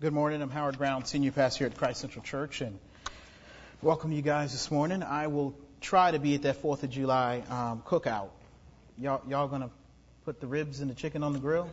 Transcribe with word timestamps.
Good 0.00 0.12
morning. 0.12 0.40
I'm 0.42 0.50
Howard 0.50 0.78
Brown, 0.78 1.04
Senior 1.04 1.32
Pastor 1.32 1.64
here 1.64 1.72
at 1.72 1.76
Christ 1.76 2.02
Central 2.02 2.24
Church, 2.24 2.60
and 2.60 2.78
welcome 3.82 4.12
you 4.12 4.22
guys 4.22 4.52
this 4.52 4.70
morning. 4.70 5.02
I 5.02 5.26
will 5.26 5.56
try 5.80 6.12
to 6.12 6.20
be 6.20 6.36
at 6.36 6.42
that 6.42 6.62
4th 6.62 6.84
of 6.84 6.90
July 6.90 7.42
um, 7.50 7.82
cookout. 7.84 8.28
Y'all, 8.96 9.20
y'all 9.28 9.48
gonna 9.48 9.70
put 10.24 10.40
the 10.40 10.46
ribs 10.46 10.78
and 10.78 10.88
the 10.88 10.94
chicken 10.94 11.24
on 11.24 11.32
the 11.32 11.40
grill? 11.40 11.68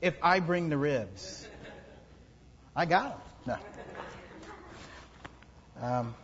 If 0.00 0.14
I 0.22 0.38
bring 0.38 0.68
the 0.68 0.76
ribs, 0.76 1.48
I 2.76 2.86
got 2.86 3.20
them. 3.44 3.58
No. 5.80 5.84
Um, 5.84 6.14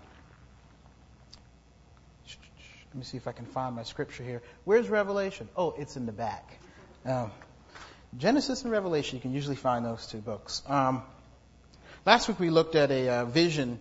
let 2.91 2.95
me 2.95 3.03
see 3.03 3.17
if 3.17 3.27
I 3.27 3.33
can 3.33 3.47
find 3.47 3.75
my 3.75 3.83
scripture 3.83 4.23
here. 4.23 4.41
Where's 4.63 4.89
Revelation? 4.89 5.49
Oh, 5.57 5.75
it's 5.77 5.97
in 5.97 6.07
the 6.07 6.13
back. 6.13 6.61
Um, 7.05 7.33
Genesis 8.17 8.63
and 8.63 8.73
Revelation, 8.73 9.17
you 9.17 9.23
can 9.23 9.35
usually 9.35 9.57
find 9.57 9.85
those 9.85 10.07
two 10.07 10.19
books. 10.19 10.63
Um, 10.67 11.03
last 12.07 12.27
week 12.27 12.41
we 12.41 12.49
looked 12.49 12.75
at 12.75 12.91
a 12.91 13.09
uh, 13.09 13.25
vision 13.27 13.79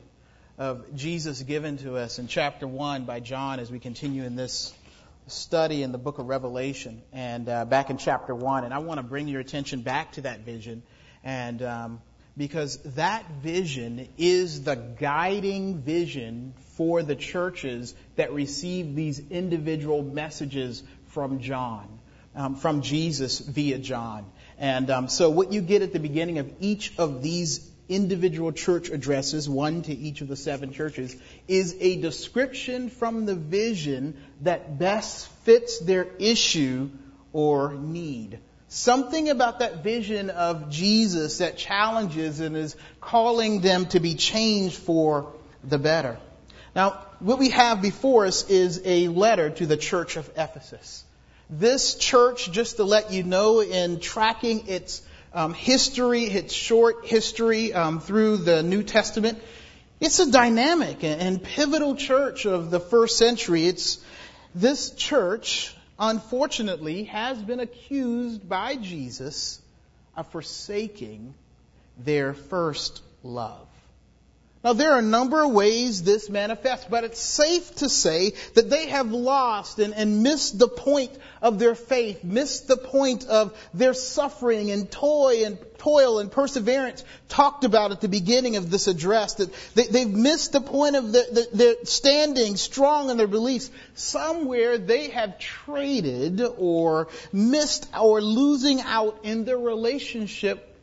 of 0.58 0.96
Jesus 0.96 1.42
given 1.44 1.78
to 1.78 1.96
us 1.96 2.20
in 2.20 2.28
chapter 2.28 2.68
1 2.68 3.06
by 3.06 3.22
John 3.22 3.62
as 3.62 3.72
we 3.72 3.80
continue 3.80 4.24
in 4.24 4.36
this 4.36 4.74
study 5.28 5.82
in 5.82 5.94
the 5.94 5.98
book 5.98 6.20
of 6.20 6.28
Revelation 6.28 7.02
and 7.14 7.48
uh, 7.48 7.64
back 7.64 7.90
in 7.90 7.98
chapter 7.98 8.36
1. 8.36 8.66
And 8.66 8.74
I 8.74 8.80
want 8.80 9.00
to 9.00 9.04
bring 9.04 9.30
your 9.30 9.40
attention 9.40 9.82
back 9.82 10.12
to 10.14 10.22
that 10.22 10.42
vision 10.42 10.84
and 11.24 11.62
um, 11.62 12.02
because 12.36 12.78
that 12.96 13.26
vision 13.42 14.10
is 14.18 14.64
the 14.64 14.76
guiding 14.76 15.80
vision 15.80 16.54
for 16.76 17.02
the 17.02 17.16
churches 17.16 17.96
that 18.18 18.34
receive 18.34 18.94
these 18.94 19.22
individual 19.30 20.04
messages 20.04 20.84
from 21.08 21.40
John 21.40 21.97
um, 22.38 22.56
from 22.56 22.82
Jesus 22.82 23.40
via 23.40 23.78
John. 23.80 24.26
And 24.58 24.90
um, 24.90 25.08
so 25.10 25.30
what 25.30 25.52
you 25.52 25.62
get 25.62 25.82
at 25.82 25.92
the 25.92 26.00
beginning 26.00 26.38
of 26.38 26.52
each 26.60 26.98
of 26.98 27.22
these 27.22 27.70
individual 27.90 28.52
church 28.52 28.90
addresses, 28.90 29.50
one 29.50 29.82
to 29.84 29.94
each 29.94 30.22
of 30.22 30.28
the 30.28 30.36
seven 30.36 30.72
churches, 30.72 31.16
is 31.48 31.76
a 31.80 32.00
description 32.00 32.90
from 32.90 33.26
the 33.26 33.36
vision 33.36 34.22
that 34.42 34.78
best 34.78 35.28
fits 35.44 35.80
their 35.80 36.08
issue 36.20 36.90
or 37.34 37.74
need. 37.74 38.40
Something 38.70 39.30
about 39.30 39.60
that 39.60 39.84
vision 39.84 40.30
of 40.30 40.70
Jesus 40.70 41.38
that 41.38 41.58
challenges 41.58 42.40
and 42.40 42.56
is 42.58 42.76
calling 43.00 43.62
them 43.62 43.86
to 43.88 44.00
be 44.00 44.16
changed 44.16 44.76
for 44.76 45.34
the 45.64 45.78
better. 45.78 46.18
Now, 46.76 47.06
what 47.20 47.40
we 47.40 47.50
have 47.52 47.82
before 47.82 48.26
us 48.26 48.50
is 48.50 48.82
a 48.84 49.08
letter 49.08 49.50
to 49.50 49.66
the 49.66 49.78
church 49.78 50.18
of 50.18 50.30
Ephesus. 50.36 51.06
This 51.50 51.96
church, 51.96 52.52
just 52.52 52.76
to 52.76 52.84
let 52.84 53.12
you 53.12 53.24
know, 53.24 53.62
in 53.62 54.00
tracking 54.02 54.68
its 54.68 55.02
um, 55.34 55.54
history, 55.54 56.24
its 56.26 56.54
short 56.54 57.06
history 57.06 57.74
um, 57.74 58.02
through 58.02 58.38
the 58.38 58.64
New 58.64 58.84
Testament, 58.84 59.40
it's 60.00 60.20
a 60.20 60.30
dynamic 60.30 61.04
and 61.04 61.42
pivotal 61.42 61.96
church 61.96 62.46
of 62.46 62.70
the 62.70 62.80
first 62.80 63.18
century. 63.18 63.66
It's 63.66 64.04
this 64.54 64.92
church, 64.92 65.74
unfortunately, 65.98 67.06
has 67.06 67.42
been 67.42 67.62
accused 67.62 68.48
by 68.48 68.76
Jesus 68.76 69.62
of 70.18 70.28
forsaking 70.28 71.34
their 71.98 72.34
first 72.34 73.02
love. 73.24 73.68
Now 74.64 74.74
there 74.74 74.94
are 74.94 75.00
a 75.00 75.04
number 75.04 75.44
of 75.44 75.52
ways 75.52 76.04
this 76.04 76.30
manifests, 76.30 76.88
but 76.90 77.04
it's 77.04 77.20
safe 77.20 77.76
to 77.76 77.90
say 77.90 78.34
that 78.56 78.70
they 78.70 78.88
have 78.88 79.12
lost 79.12 79.80
and, 79.80 79.94
and, 79.94 80.24
missed 80.24 80.58
the 80.58 80.68
point 80.68 81.12
of 81.42 81.60
their 81.60 81.76
faith, 81.76 82.24
missed 82.24 82.68
the 82.68 82.78
point 82.78 83.28
of 83.28 83.56
their 83.74 83.94
suffering 83.94 84.72
and 84.72 84.90
toil 84.90 85.46
and 85.46 85.58
toil 85.78 86.20
and 86.20 86.32
perseverance 86.32 87.06
talked 87.30 87.64
about 87.64 87.92
at 87.92 88.02
the 88.02 88.08
beginning 88.08 88.56
of 88.56 88.72
this 88.72 88.88
address. 88.88 89.36
That 89.36 89.54
they, 89.76 90.00
have 90.00 90.12
missed 90.12 90.52
the 90.52 90.62
point 90.62 90.96
of 90.96 91.12
the, 91.12 91.48
their 91.54 91.76
standing 91.86 92.56
strong 92.56 93.10
in 93.10 93.18
their 93.18 93.28
beliefs. 93.28 93.70
Somewhere 93.94 94.78
they 94.78 95.10
have 95.10 95.38
traded 95.38 96.42
or 96.42 97.10
missed 97.32 97.88
or 97.98 98.22
losing 98.22 98.82
out 98.82 99.20
in 99.24 99.46
their 99.46 99.60
relationship 99.60 100.76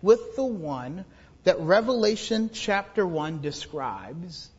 with 0.00 0.36
the 0.36 0.44
one 0.44 1.04
that 1.44 1.60
Revelation 1.60 2.50
chapter 2.52 3.06
1 3.06 3.40
describes 3.40 4.50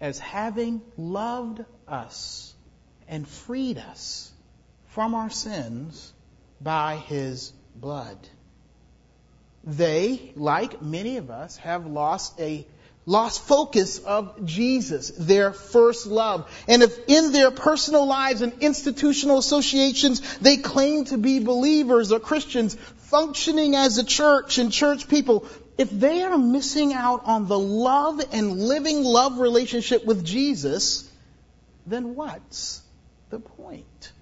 as 0.00 0.18
having 0.18 0.82
loved 0.96 1.64
us 1.88 2.52
and 3.08 3.26
freed 3.26 3.78
us 3.78 4.30
from 4.88 5.14
our 5.14 5.30
sins 5.30 6.12
by 6.60 6.96
his 6.96 7.52
blood. 7.74 8.18
They, 9.64 10.32
like 10.36 10.82
many 10.82 11.16
of 11.16 11.30
us, 11.30 11.56
have 11.58 11.86
lost 11.86 12.38
a 12.40 12.66
lost 13.06 13.46
focus 13.46 13.98
of 13.98 14.46
Jesus, 14.46 15.10
their 15.10 15.52
first 15.52 16.06
love. 16.06 16.50
And 16.68 16.82
if 16.82 16.98
in 17.06 17.32
their 17.32 17.50
personal 17.50 18.06
lives 18.06 18.40
and 18.40 18.52
institutional 18.60 19.38
associations 19.38 20.38
they 20.38 20.56
claim 20.56 21.04
to 21.06 21.18
be 21.18 21.38
believers 21.38 22.12
or 22.12 22.20
Christians 22.20 22.74
functioning 22.74 23.74
as 23.74 23.98
a 23.98 24.04
church 24.04 24.58
and 24.58 24.72
church 24.72 25.08
people, 25.08 25.46
if 25.76 25.90
they 25.90 26.22
are 26.22 26.38
missing 26.38 26.92
out 26.92 27.22
on 27.24 27.48
the 27.48 27.58
love 27.58 28.20
and 28.32 28.60
living 28.60 29.02
love 29.02 29.38
relationship 29.38 30.04
with 30.04 30.24
Jesus, 30.24 31.10
then 31.86 32.14
what's 32.14 32.82
the 33.30 33.40
point? 33.40 34.12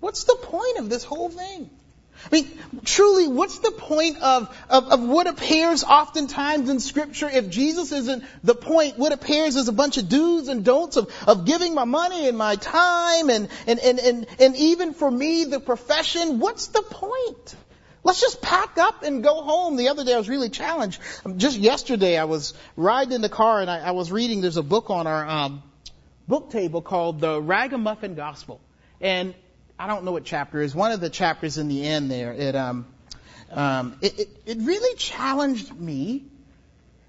What's 0.00 0.24
the 0.24 0.36
point 0.36 0.78
of 0.78 0.90
this 0.90 1.04
whole 1.04 1.30
thing? 1.30 1.70
I 2.30 2.34
mean, 2.34 2.50
truly, 2.84 3.26
what's 3.26 3.58
the 3.58 3.70
point 3.70 4.18
of, 4.18 4.54
of, 4.68 4.92
of, 4.92 5.00
what 5.00 5.26
appears 5.26 5.82
oftentimes 5.82 6.68
in 6.68 6.78
scripture 6.78 7.28
if 7.28 7.48
Jesus 7.48 7.90
isn't 7.90 8.22
the 8.44 8.54
point? 8.54 8.98
What 8.98 9.12
appears 9.12 9.56
is 9.56 9.66
a 9.68 9.72
bunch 9.72 9.96
of 9.96 10.08
do's 10.08 10.48
and 10.48 10.64
don'ts 10.64 10.96
of, 10.96 11.10
of 11.26 11.46
giving 11.46 11.74
my 11.74 11.84
money 11.84 12.28
and 12.28 12.38
my 12.38 12.56
time 12.56 13.30
and, 13.30 13.48
and, 13.66 13.80
and, 13.80 13.98
and, 13.98 14.26
and 14.38 14.56
even 14.56 14.94
for 14.94 15.10
me, 15.10 15.44
the 15.44 15.58
profession. 15.58 16.38
What's 16.38 16.68
the 16.68 16.82
point? 16.82 17.56
Let's 18.04 18.20
just 18.20 18.42
pack 18.42 18.78
up 18.78 19.04
and 19.04 19.22
go 19.22 19.42
home. 19.42 19.76
The 19.76 19.88
other 19.88 20.04
day 20.04 20.14
I 20.14 20.18
was 20.18 20.28
really 20.28 20.48
challenged. 20.48 21.00
Just 21.36 21.56
yesterday 21.58 22.18
I 22.18 22.24
was 22.24 22.52
riding 22.76 23.12
in 23.12 23.20
the 23.20 23.28
car 23.28 23.60
and 23.60 23.70
I, 23.70 23.78
I 23.78 23.90
was 23.92 24.10
reading, 24.10 24.40
there's 24.40 24.56
a 24.56 24.62
book 24.62 24.90
on 24.90 25.06
our 25.06 25.28
um, 25.28 25.62
book 26.26 26.50
table 26.50 26.82
called 26.82 27.20
The 27.20 27.40
Ragamuffin 27.40 28.16
Gospel. 28.16 28.60
And 29.00 29.34
I 29.78 29.86
don't 29.86 30.04
know 30.04 30.12
what 30.12 30.24
chapter 30.24 30.60
is. 30.60 30.74
One 30.74 30.90
of 30.90 31.00
the 31.00 31.10
chapters 31.10 31.58
in 31.58 31.68
the 31.68 31.86
end 31.86 32.10
there, 32.10 32.32
it, 32.32 32.56
um, 32.56 32.86
um, 33.50 33.96
it, 34.00 34.18
it, 34.18 34.28
it 34.46 34.58
really 34.58 34.96
challenged 34.96 35.72
me 35.72 36.24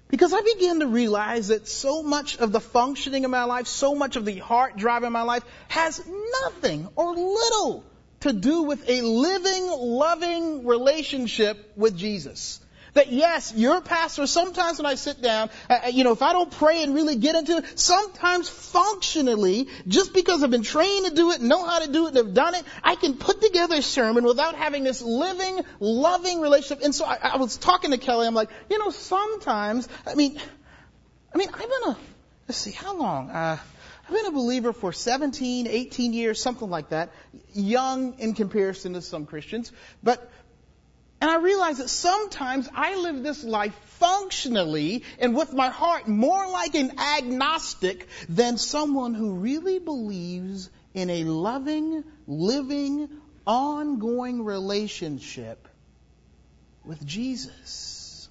because 0.08 0.32
I 0.32 0.42
began 0.42 0.78
to 0.78 0.86
realize 0.86 1.48
that 1.48 1.66
so 1.66 2.04
much 2.04 2.38
of 2.38 2.52
the 2.52 2.60
functioning 2.60 3.24
of 3.24 3.32
my 3.32 3.44
life, 3.44 3.66
so 3.66 3.96
much 3.96 4.14
of 4.14 4.24
the 4.24 4.38
heart 4.38 4.76
drive 4.76 5.02
in 5.02 5.12
my 5.12 5.22
life 5.22 5.42
has 5.66 6.00
nothing 6.44 6.88
or 6.94 7.16
little 7.16 7.84
to 8.24 8.32
do 8.32 8.62
with 8.62 8.88
a 8.88 9.02
living, 9.02 9.66
loving 9.68 10.66
relationship 10.66 11.72
with 11.76 11.96
Jesus. 11.96 12.60
That 12.94 13.12
yes, 13.12 13.52
your 13.54 13.80
pastor, 13.80 14.26
sometimes 14.26 14.78
when 14.78 14.86
I 14.86 14.94
sit 14.94 15.20
down, 15.20 15.50
uh, 15.68 15.90
you 15.92 16.04
know, 16.04 16.12
if 16.12 16.22
I 16.22 16.32
don't 16.32 16.50
pray 16.50 16.82
and 16.82 16.94
really 16.94 17.16
get 17.16 17.34
into 17.34 17.56
it, 17.56 17.78
sometimes 17.78 18.48
functionally, 18.48 19.68
just 19.88 20.14
because 20.14 20.42
I've 20.42 20.50
been 20.50 20.62
trained 20.62 21.06
to 21.06 21.14
do 21.14 21.32
it, 21.32 21.42
know 21.42 21.66
how 21.66 21.80
to 21.80 21.90
do 21.90 22.06
it, 22.06 22.08
and 22.10 22.16
have 22.18 22.34
done 22.34 22.54
it, 22.54 22.64
I 22.82 22.94
can 22.94 23.14
put 23.14 23.42
together 23.42 23.76
a 23.76 23.82
sermon 23.82 24.24
without 24.24 24.54
having 24.54 24.84
this 24.84 25.02
living, 25.02 25.60
loving 25.80 26.40
relationship. 26.40 26.84
And 26.84 26.94
so 26.94 27.04
I, 27.04 27.18
I 27.34 27.36
was 27.36 27.56
talking 27.56 27.90
to 27.90 27.98
Kelly, 27.98 28.26
I'm 28.26 28.34
like, 28.34 28.50
you 28.70 28.78
know, 28.78 28.90
sometimes, 28.90 29.88
I 30.06 30.14
mean, 30.14 30.40
I 31.34 31.38
mean, 31.38 31.48
I've 31.52 31.60
been 31.60 31.88
a, 31.88 31.96
let's 32.46 32.58
see, 32.58 32.70
how 32.70 32.96
long? 32.96 33.28
Uh, 33.28 33.58
I've 34.06 34.14
been 34.14 34.26
a 34.26 34.32
believer 34.32 34.72
for 34.72 34.92
17, 34.92 35.66
18 35.66 36.12
years, 36.12 36.40
something 36.40 36.68
like 36.68 36.90
that. 36.90 37.10
Young 37.54 38.18
in 38.18 38.34
comparison 38.34 38.92
to 38.94 39.02
some 39.02 39.24
Christians. 39.24 39.72
But, 40.02 40.30
and 41.22 41.30
I 41.30 41.36
realize 41.36 41.78
that 41.78 41.88
sometimes 41.88 42.68
I 42.74 42.96
live 42.96 43.22
this 43.22 43.42
life 43.44 43.74
functionally 43.98 45.04
and 45.18 45.34
with 45.34 45.54
my 45.54 45.68
heart 45.68 46.06
more 46.06 46.46
like 46.50 46.74
an 46.74 46.98
agnostic 46.98 48.06
than 48.28 48.58
someone 48.58 49.14
who 49.14 49.36
really 49.36 49.78
believes 49.78 50.68
in 50.92 51.08
a 51.08 51.24
loving, 51.24 52.04
living, 52.26 53.08
ongoing 53.46 54.44
relationship 54.44 55.66
with 56.84 57.04
Jesus. 57.06 58.28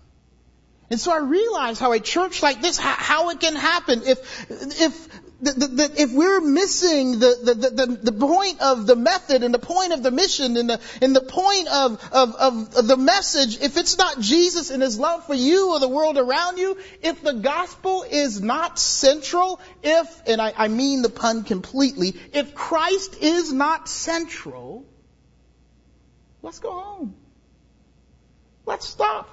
And 0.89 1.00
so 1.00 1.12
I 1.12 1.18
realize 1.18 1.80
how 1.80 1.92
a 1.94 2.00
church 2.00 2.44
like 2.44 2.62
this, 2.62 2.77
how, 2.77 3.30
it 3.30 3.39
can 3.39 3.56
happen 3.56 4.03
if, 4.06 4.51
if 4.80 5.23
that, 5.44 5.92
if 5.98 6.12
we're 6.12 6.42
missing 6.42 7.19
the, 7.19 7.38
the, 7.44 7.69
the, 7.69 7.86
the, 8.12 8.12
point 8.12 8.62
of 8.62 8.88
the 8.88 8.95
method 8.95 9.44
and 9.44 9.54
the 9.54 9.60
point 9.60 9.94
of 9.94 10.04
the 10.04 10.12
mission 10.12 10.57
and 10.57 10.69
the, 10.69 10.80
and 11.01 11.16
the 11.16 11.22
point 11.22 11.68
of, 11.68 12.10
of, 12.12 12.36
of 12.36 12.88
the 12.88 12.98
message, 12.98 13.62
if 13.62 13.78
it's 13.78 13.98
not 13.98 14.19
Jesus 14.19 14.69
and 14.69 14.81
His 14.81 14.98
love 14.98 15.25
for 15.25 15.34
you 15.34 15.74
or 15.74 15.80
the 15.80 15.88
world 15.88 16.18
around 16.18 16.57
you, 16.57 16.78
if 17.01 17.22
the 17.22 17.34
gospel 17.34 18.06
is 18.10 18.42
not 18.42 18.80
central, 18.80 19.60
if, 19.84 20.22
and 20.28 20.42
I, 20.42 20.54
I 20.57 20.68
mean 20.68 21.01
the 21.01 21.10
pun 21.10 21.44
completely, 21.44 22.16
if 22.34 22.56
Christ 22.56 23.22
is 23.22 23.51
not 23.51 23.88
central, 23.88 24.86
let's 26.42 26.60
go 26.60 26.72
home. 26.72 27.16
Let's 28.66 28.88
stop 28.88 29.30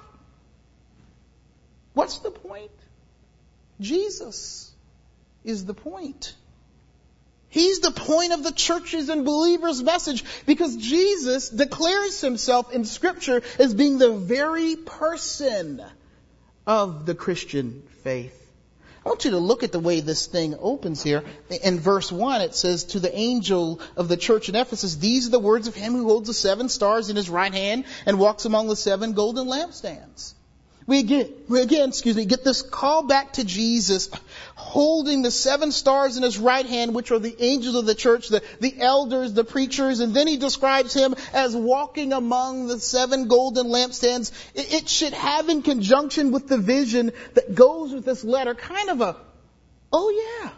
What's 1.93 2.19
the 2.19 2.31
point? 2.31 2.71
Jesus 3.79 4.70
is 5.43 5.65
the 5.65 5.73
point. 5.73 6.35
He's 7.49 7.81
the 7.81 7.91
point 7.91 8.31
of 8.31 8.43
the 8.43 8.53
church's 8.53 9.09
and 9.09 9.25
believers' 9.25 9.83
message 9.83 10.23
because 10.45 10.77
Jesus 10.77 11.49
declares 11.49 12.21
himself 12.21 12.71
in 12.71 12.85
scripture 12.85 13.41
as 13.59 13.73
being 13.73 13.97
the 13.97 14.13
very 14.13 14.77
person 14.77 15.83
of 16.65 17.05
the 17.05 17.13
Christian 17.13 17.83
faith. 18.03 18.37
I 19.05 19.09
want 19.09 19.25
you 19.25 19.31
to 19.31 19.39
look 19.39 19.63
at 19.63 19.71
the 19.71 19.79
way 19.79 19.99
this 19.99 20.27
thing 20.27 20.55
opens 20.59 21.01
here. 21.01 21.23
In 21.63 21.79
verse 21.79 22.11
1, 22.11 22.41
it 22.41 22.53
says, 22.53 22.83
To 22.85 22.99
the 22.99 23.13
angel 23.13 23.81
of 23.97 24.07
the 24.07 24.15
church 24.15 24.47
in 24.47 24.55
Ephesus, 24.55 24.95
these 24.95 25.27
are 25.27 25.31
the 25.31 25.39
words 25.39 25.67
of 25.67 25.73
him 25.73 25.93
who 25.93 26.05
holds 26.05 26.27
the 26.27 26.35
seven 26.35 26.69
stars 26.69 27.09
in 27.09 27.15
his 27.15 27.29
right 27.29 27.53
hand 27.53 27.85
and 28.05 28.19
walks 28.19 28.45
among 28.45 28.67
the 28.67 28.75
seven 28.75 29.13
golden 29.13 29.47
lampstands. 29.47 30.35
We 30.87 31.03
get, 31.03 31.49
we 31.49 31.61
again, 31.61 31.89
excuse 31.89 32.15
me, 32.15 32.25
get 32.25 32.43
this 32.43 32.61
call 32.61 33.03
back 33.03 33.33
to 33.33 33.43
Jesus 33.43 34.09
holding 34.55 35.21
the 35.21 35.31
seven 35.31 35.71
stars 35.71 36.17
in 36.17 36.23
his 36.23 36.37
right 36.37 36.65
hand, 36.65 36.95
which 36.95 37.11
are 37.11 37.19
the 37.19 37.35
angels 37.39 37.75
of 37.75 37.85
the 37.85 37.93
church, 37.95 38.29
the, 38.29 38.41
the 38.59 38.79
elders, 38.79 39.33
the 39.33 39.43
preachers, 39.43 39.99
and 39.99 40.13
then 40.13 40.27
he 40.27 40.37
describes 40.37 40.93
him 40.93 41.15
as 41.33 41.55
walking 41.55 42.13
among 42.13 42.67
the 42.67 42.79
seven 42.79 43.27
golden 43.27 43.67
lampstands. 43.67 44.31
It, 44.55 44.73
it 44.73 44.89
should 44.89 45.13
have 45.13 45.49
in 45.49 45.61
conjunction 45.61 46.31
with 46.31 46.47
the 46.47 46.57
vision 46.57 47.11
that 47.33 47.53
goes 47.53 47.93
with 47.93 48.05
this 48.05 48.23
letter 48.23 48.55
kind 48.55 48.89
of 48.89 49.01
a, 49.01 49.17
oh 49.91 50.39
yeah, 50.41 50.51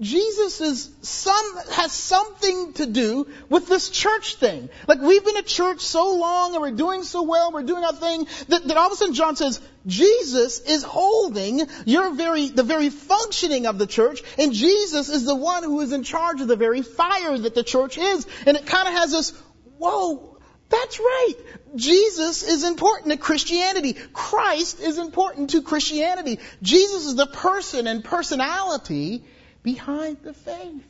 Jesus 0.00 0.60
is 0.60 0.90
some, 1.02 1.56
has 1.70 1.92
something 1.92 2.72
to 2.74 2.86
do 2.86 3.28
with 3.48 3.68
this 3.68 3.90
church 3.90 4.36
thing. 4.36 4.68
Like 4.88 5.00
we've 5.00 5.24
been 5.24 5.36
a 5.36 5.42
church 5.42 5.80
so 5.82 6.16
long 6.16 6.54
and 6.54 6.62
we're 6.62 6.72
doing 6.72 7.04
so 7.04 7.22
well, 7.22 7.52
we're 7.52 7.62
doing 7.62 7.84
our 7.84 7.92
thing, 7.92 8.26
that, 8.48 8.66
that 8.66 8.76
all 8.76 8.86
of 8.86 8.92
a 8.92 8.96
sudden 8.96 9.14
John 9.14 9.36
says, 9.36 9.60
Jesus 9.86 10.60
is 10.60 10.82
holding 10.82 11.62
your 11.86 12.12
very, 12.12 12.48
the 12.48 12.64
very 12.64 12.90
functioning 12.90 13.66
of 13.66 13.78
the 13.78 13.86
church, 13.86 14.22
and 14.36 14.52
Jesus 14.52 15.10
is 15.10 15.26
the 15.26 15.34
one 15.36 15.62
who 15.62 15.80
is 15.80 15.92
in 15.92 16.02
charge 16.02 16.40
of 16.40 16.48
the 16.48 16.56
very 16.56 16.82
fire 16.82 17.38
that 17.38 17.54
the 17.54 17.62
church 17.62 17.96
is. 17.96 18.26
And 18.46 18.56
it 18.56 18.66
kind 18.66 18.88
of 18.88 18.94
has 18.94 19.12
this, 19.12 19.30
whoa, 19.78 20.38
that's 20.70 20.98
right. 20.98 21.34
Jesus 21.76 22.42
is 22.42 22.64
important 22.64 23.12
to 23.12 23.18
Christianity. 23.18 23.92
Christ 24.12 24.80
is 24.80 24.98
important 24.98 25.50
to 25.50 25.62
Christianity. 25.62 26.40
Jesus 26.62 27.06
is 27.06 27.14
the 27.14 27.26
person 27.26 27.86
and 27.86 28.02
personality 28.02 29.24
behind 29.64 30.18
the 30.22 30.32
faith. 30.32 30.84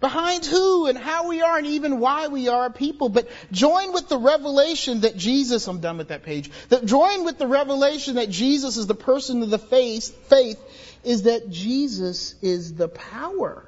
Behind 0.00 0.44
who 0.44 0.86
and 0.86 0.98
how 0.98 1.28
we 1.28 1.40
are 1.40 1.56
and 1.56 1.66
even 1.66 1.98
why 1.98 2.26
we 2.26 2.48
are 2.48 2.66
a 2.66 2.70
people. 2.70 3.08
But 3.08 3.30
join 3.50 3.94
with 3.94 4.10
the 4.10 4.18
revelation 4.18 5.00
that 5.00 5.16
Jesus, 5.16 5.66
I'm 5.66 5.80
done 5.80 5.96
with 5.96 6.08
that 6.08 6.24
page, 6.24 6.50
that 6.68 6.84
join 6.84 7.24
with 7.24 7.38
the 7.38 7.46
revelation 7.46 8.16
that 8.16 8.28
Jesus 8.28 8.76
is 8.76 8.86
the 8.86 8.94
person 8.94 9.42
of 9.42 9.48
the 9.48 9.58
faith, 9.58 10.28
faith 10.28 10.60
is 11.04 11.22
that 11.22 11.48
Jesus 11.48 12.34
is 12.42 12.74
the 12.74 12.88
power 12.88 13.64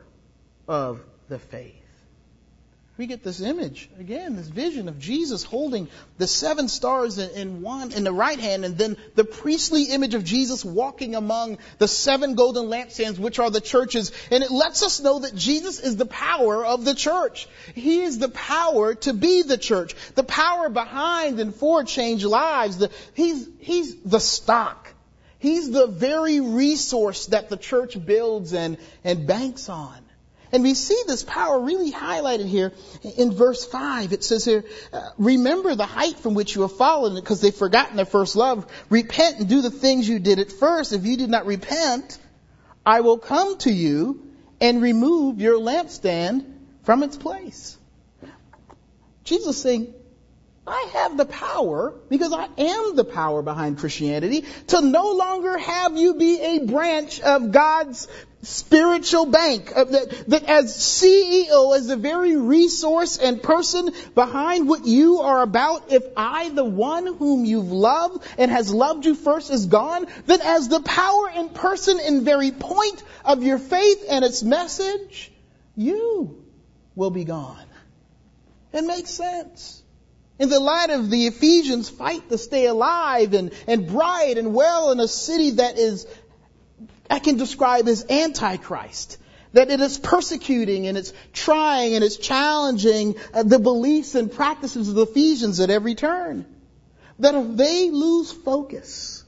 of 0.68 1.00
the 1.28 1.38
faith 1.38 1.75
we 2.98 3.06
get 3.06 3.22
this 3.22 3.42
image 3.42 3.90
again, 4.00 4.36
this 4.36 4.48
vision 4.48 4.88
of 4.88 4.98
Jesus 4.98 5.42
holding 5.42 5.88
the 6.16 6.26
seven 6.26 6.66
stars 6.68 7.18
in 7.18 7.60
one 7.60 7.92
in 7.92 8.04
the 8.04 8.12
right 8.12 8.38
hand, 8.38 8.64
and 8.64 8.78
then 8.78 8.96
the 9.14 9.24
priestly 9.24 9.84
image 9.84 10.14
of 10.14 10.24
Jesus 10.24 10.64
walking 10.64 11.14
among 11.14 11.58
the 11.78 11.88
seven 11.88 12.36
golden 12.36 12.66
lampstands, 12.66 13.18
which 13.18 13.38
are 13.38 13.50
the 13.50 13.60
churches. 13.60 14.12
And 14.30 14.42
it 14.42 14.50
lets 14.50 14.82
us 14.82 15.00
know 15.00 15.18
that 15.20 15.34
Jesus 15.34 15.78
is 15.78 15.96
the 15.96 16.06
power 16.06 16.64
of 16.64 16.86
the 16.86 16.94
church. 16.94 17.48
He 17.74 18.00
is 18.00 18.18
the 18.18 18.30
power 18.30 18.94
to 18.94 19.12
be 19.12 19.42
the 19.42 19.58
church, 19.58 19.94
the 20.14 20.24
power 20.24 20.70
behind 20.70 21.38
and 21.38 21.54
for 21.54 21.84
change 21.84 22.24
lives. 22.24 22.78
The, 22.78 22.90
he's 23.12 23.46
he's 23.58 23.94
the 24.02 24.20
stock. 24.20 24.88
He's 25.38 25.70
the 25.70 25.86
very 25.86 26.40
resource 26.40 27.26
that 27.26 27.50
the 27.50 27.58
church 27.58 28.02
builds 28.06 28.54
and 28.54 28.78
and 29.04 29.26
banks 29.26 29.68
on. 29.68 30.05
And 30.52 30.62
we 30.62 30.74
see 30.74 31.00
this 31.06 31.22
power 31.22 31.60
really 31.60 31.90
highlighted 31.90 32.46
here 32.46 32.72
in 33.16 33.32
verse 33.32 33.64
5. 33.64 34.12
It 34.12 34.22
says 34.22 34.44
here, 34.44 34.64
uh, 34.92 35.10
remember 35.18 35.74
the 35.74 35.86
height 35.86 36.18
from 36.18 36.34
which 36.34 36.54
you 36.54 36.62
have 36.62 36.76
fallen 36.76 37.14
because 37.14 37.40
they've 37.40 37.54
forgotten 37.54 37.96
their 37.96 38.04
first 38.04 38.36
love. 38.36 38.70
Repent 38.88 39.40
and 39.40 39.48
do 39.48 39.60
the 39.60 39.70
things 39.70 40.08
you 40.08 40.18
did 40.18 40.38
at 40.38 40.52
first. 40.52 40.92
If 40.92 41.04
you 41.04 41.16
did 41.16 41.30
not 41.30 41.46
repent, 41.46 42.18
I 42.84 43.00
will 43.00 43.18
come 43.18 43.58
to 43.58 43.72
you 43.72 44.30
and 44.60 44.80
remove 44.80 45.40
your 45.40 45.58
lampstand 45.58 46.44
from 46.84 47.02
its 47.02 47.16
place. 47.16 47.76
Jesus 49.24 49.60
saying, 49.60 49.92
I 50.66 50.88
have 50.94 51.16
the 51.16 51.26
power, 51.26 51.94
because 52.08 52.32
I 52.32 52.48
am 52.58 52.96
the 52.96 53.04
power 53.04 53.40
behind 53.42 53.78
Christianity, 53.78 54.44
to 54.68 54.80
no 54.80 55.12
longer 55.12 55.56
have 55.58 55.96
you 55.96 56.14
be 56.14 56.40
a 56.40 56.66
branch 56.66 57.20
of 57.20 57.52
God's 57.52 58.08
spiritual 58.42 59.26
bank. 59.26 59.72
Uh, 59.74 59.84
that, 59.84 60.24
that 60.28 60.44
as 60.44 60.76
CEO, 60.76 61.76
as 61.76 61.86
the 61.86 61.96
very 61.96 62.36
resource 62.36 63.18
and 63.18 63.42
person 63.42 63.90
behind 64.14 64.68
what 64.68 64.86
you 64.86 65.18
are 65.18 65.42
about, 65.42 65.92
if 65.92 66.04
I, 66.16 66.48
the 66.50 66.64
one 66.64 67.06
whom 67.06 67.44
you've 67.44 67.72
loved 67.72 68.24
and 68.38 68.50
has 68.50 68.72
loved 68.72 69.04
you 69.04 69.14
first, 69.14 69.50
is 69.50 69.66
gone, 69.66 70.06
then 70.26 70.40
as 70.42 70.68
the 70.68 70.80
power 70.80 71.30
and 71.30 71.52
person 71.54 71.98
and 72.00 72.22
very 72.22 72.52
point 72.52 73.02
of 73.24 73.42
your 73.42 73.58
faith 73.58 74.04
and 74.08 74.24
its 74.24 74.42
message, 74.42 75.32
you 75.76 76.44
will 76.94 77.10
be 77.10 77.24
gone. 77.24 77.66
It 78.72 78.82
makes 78.82 79.10
sense. 79.10 79.82
In 80.38 80.50
the 80.50 80.60
light 80.60 80.90
of 80.90 81.08
the 81.10 81.26
Ephesians 81.28 81.88
fight 81.88 82.28
to 82.28 82.36
stay 82.36 82.66
alive 82.66 83.32
and, 83.32 83.52
and 83.66 83.86
bright 83.86 84.36
and 84.36 84.54
well 84.54 84.92
in 84.92 85.00
a 85.00 85.08
city 85.08 85.52
that 85.52 85.78
is, 85.78 86.06
I 87.10 87.18
can 87.18 87.36
describe 87.36 87.88
as 87.88 88.04
antichrist. 88.08 89.18
That 89.52 89.70
it 89.70 89.80
is 89.80 89.98
persecuting 89.98 90.86
and 90.86 90.98
it's 90.98 91.12
trying 91.32 91.94
and 91.94 92.04
it's 92.04 92.16
challenging 92.16 93.14
uh, 93.32 93.42
the 93.42 93.58
beliefs 93.58 94.14
and 94.14 94.30
practices 94.30 94.88
of 94.88 94.94
the 94.94 95.02
Ephesians 95.02 95.60
at 95.60 95.70
every 95.70 95.94
turn. 95.94 96.44
That 97.20 97.34
if 97.34 97.56
they 97.56 97.90
lose 97.90 98.32
focus 98.32 99.24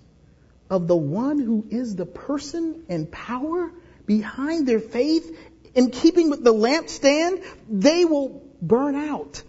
of 0.69 0.87
the 0.87 0.97
one 0.97 1.39
who 1.39 1.67
is 1.71 1.97
the 1.97 2.05
person 2.05 2.85
and 2.91 3.11
power 3.11 3.71
behind 4.05 4.67
their 4.67 4.81
faith 4.81 5.35
in 5.75 5.91
keeping 5.91 6.29
with 6.29 6.45
the 6.45 6.53
lampstand, 6.53 7.43
they 7.71 8.05
will 8.05 8.43
burn 8.61 8.97
out 8.97 9.43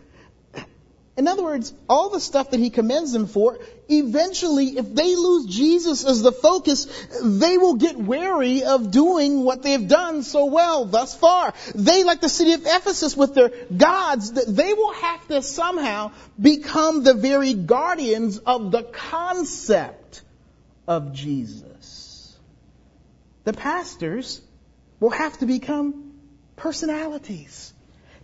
in 1.19 1.27
other 1.27 1.43
words, 1.43 1.73
all 1.89 2.09
the 2.09 2.21
stuff 2.21 2.51
that 2.51 2.61
he 2.61 2.69
commends 2.69 3.11
them 3.11 3.27
for, 3.27 3.59
eventually, 3.89 4.77
if 4.77 4.95
they 4.95 5.17
lose 5.17 5.47
Jesus 5.47 6.05
as 6.05 6.21
the 6.21 6.31
focus, 6.31 6.87
they 7.21 7.57
will 7.57 7.75
get 7.75 7.97
wary 7.97 8.63
of 8.63 8.89
doing 8.89 9.43
what 9.43 9.61
they've 9.61 9.85
done 9.85 10.23
so 10.23 10.45
well 10.45 10.85
thus 10.85 11.13
far. 11.13 11.53
They, 11.75 12.05
like 12.05 12.21
the 12.21 12.29
city 12.29 12.53
of 12.53 12.61
Ephesus 12.61 13.17
with 13.17 13.35
their 13.35 13.51
gods, 13.75 14.31
they 14.31 14.73
will 14.73 14.93
have 14.93 15.27
to 15.27 15.41
somehow 15.41 16.13
become 16.39 17.03
the 17.03 17.15
very 17.15 17.53
guardians 17.53 18.37
of 18.37 18.71
the 18.71 18.83
concept 18.83 20.21
of 20.87 21.11
Jesus. 21.11 22.33
The 23.43 23.51
pastors 23.51 24.39
will 25.01 25.09
have 25.09 25.37
to 25.39 25.45
become 25.45 26.13
personalities 26.55 27.73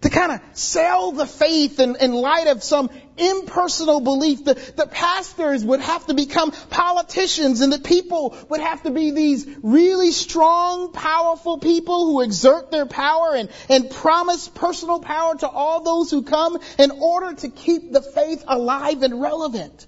to 0.05 0.11
kind 0.11 0.33
of 0.33 0.39
sell 0.53 1.13
the 1.13 1.25
faith 1.25 1.79
in, 1.79 1.95
in 1.95 2.13
light 2.13 2.45
of 2.45 2.61
some 2.61 2.91
impersonal 3.17 3.99
belief. 3.99 4.45
The, 4.45 4.53
the 4.53 4.85
pastors 4.85 5.65
would 5.65 5.79
have 5.79 6.05
to 6.05 6.13
become 6.13 6.51
politicians 6.69 7.61
and 7.61 7.73
the 7.73 7.79
people 7.79 8.37
would 8.49 8.59
have 8.59 8.83
to 8.83 8.91
be 8.91 9.09
these 9.09 9.47
really 9.63 10.11
strong, 10.11 10.91
powerful 10.91 11.57
people 11.57 12.05
who 12.05 12.21
exert 12.21 12.69
their 12.69 12.85
power 12.85 13.33
and, 13.35 13.49
and 13.67 13.89
promise 13.89 14.47
personal 14.47 14.99
power 14.99 15.35
to 15.37 15.47
all 15.47 15.81
those 15.81 16.11
who 16.11 16.21
come 16.21 16.59
in 16.77 16.91
order 16.91 17.33
to 17.33 17.49
keep 17.49 17.91
the 17.91 18.03
faith 18.03 18.43
alive 18.47 19.01
and 19.01 19.19
relevant. 19.19 19.87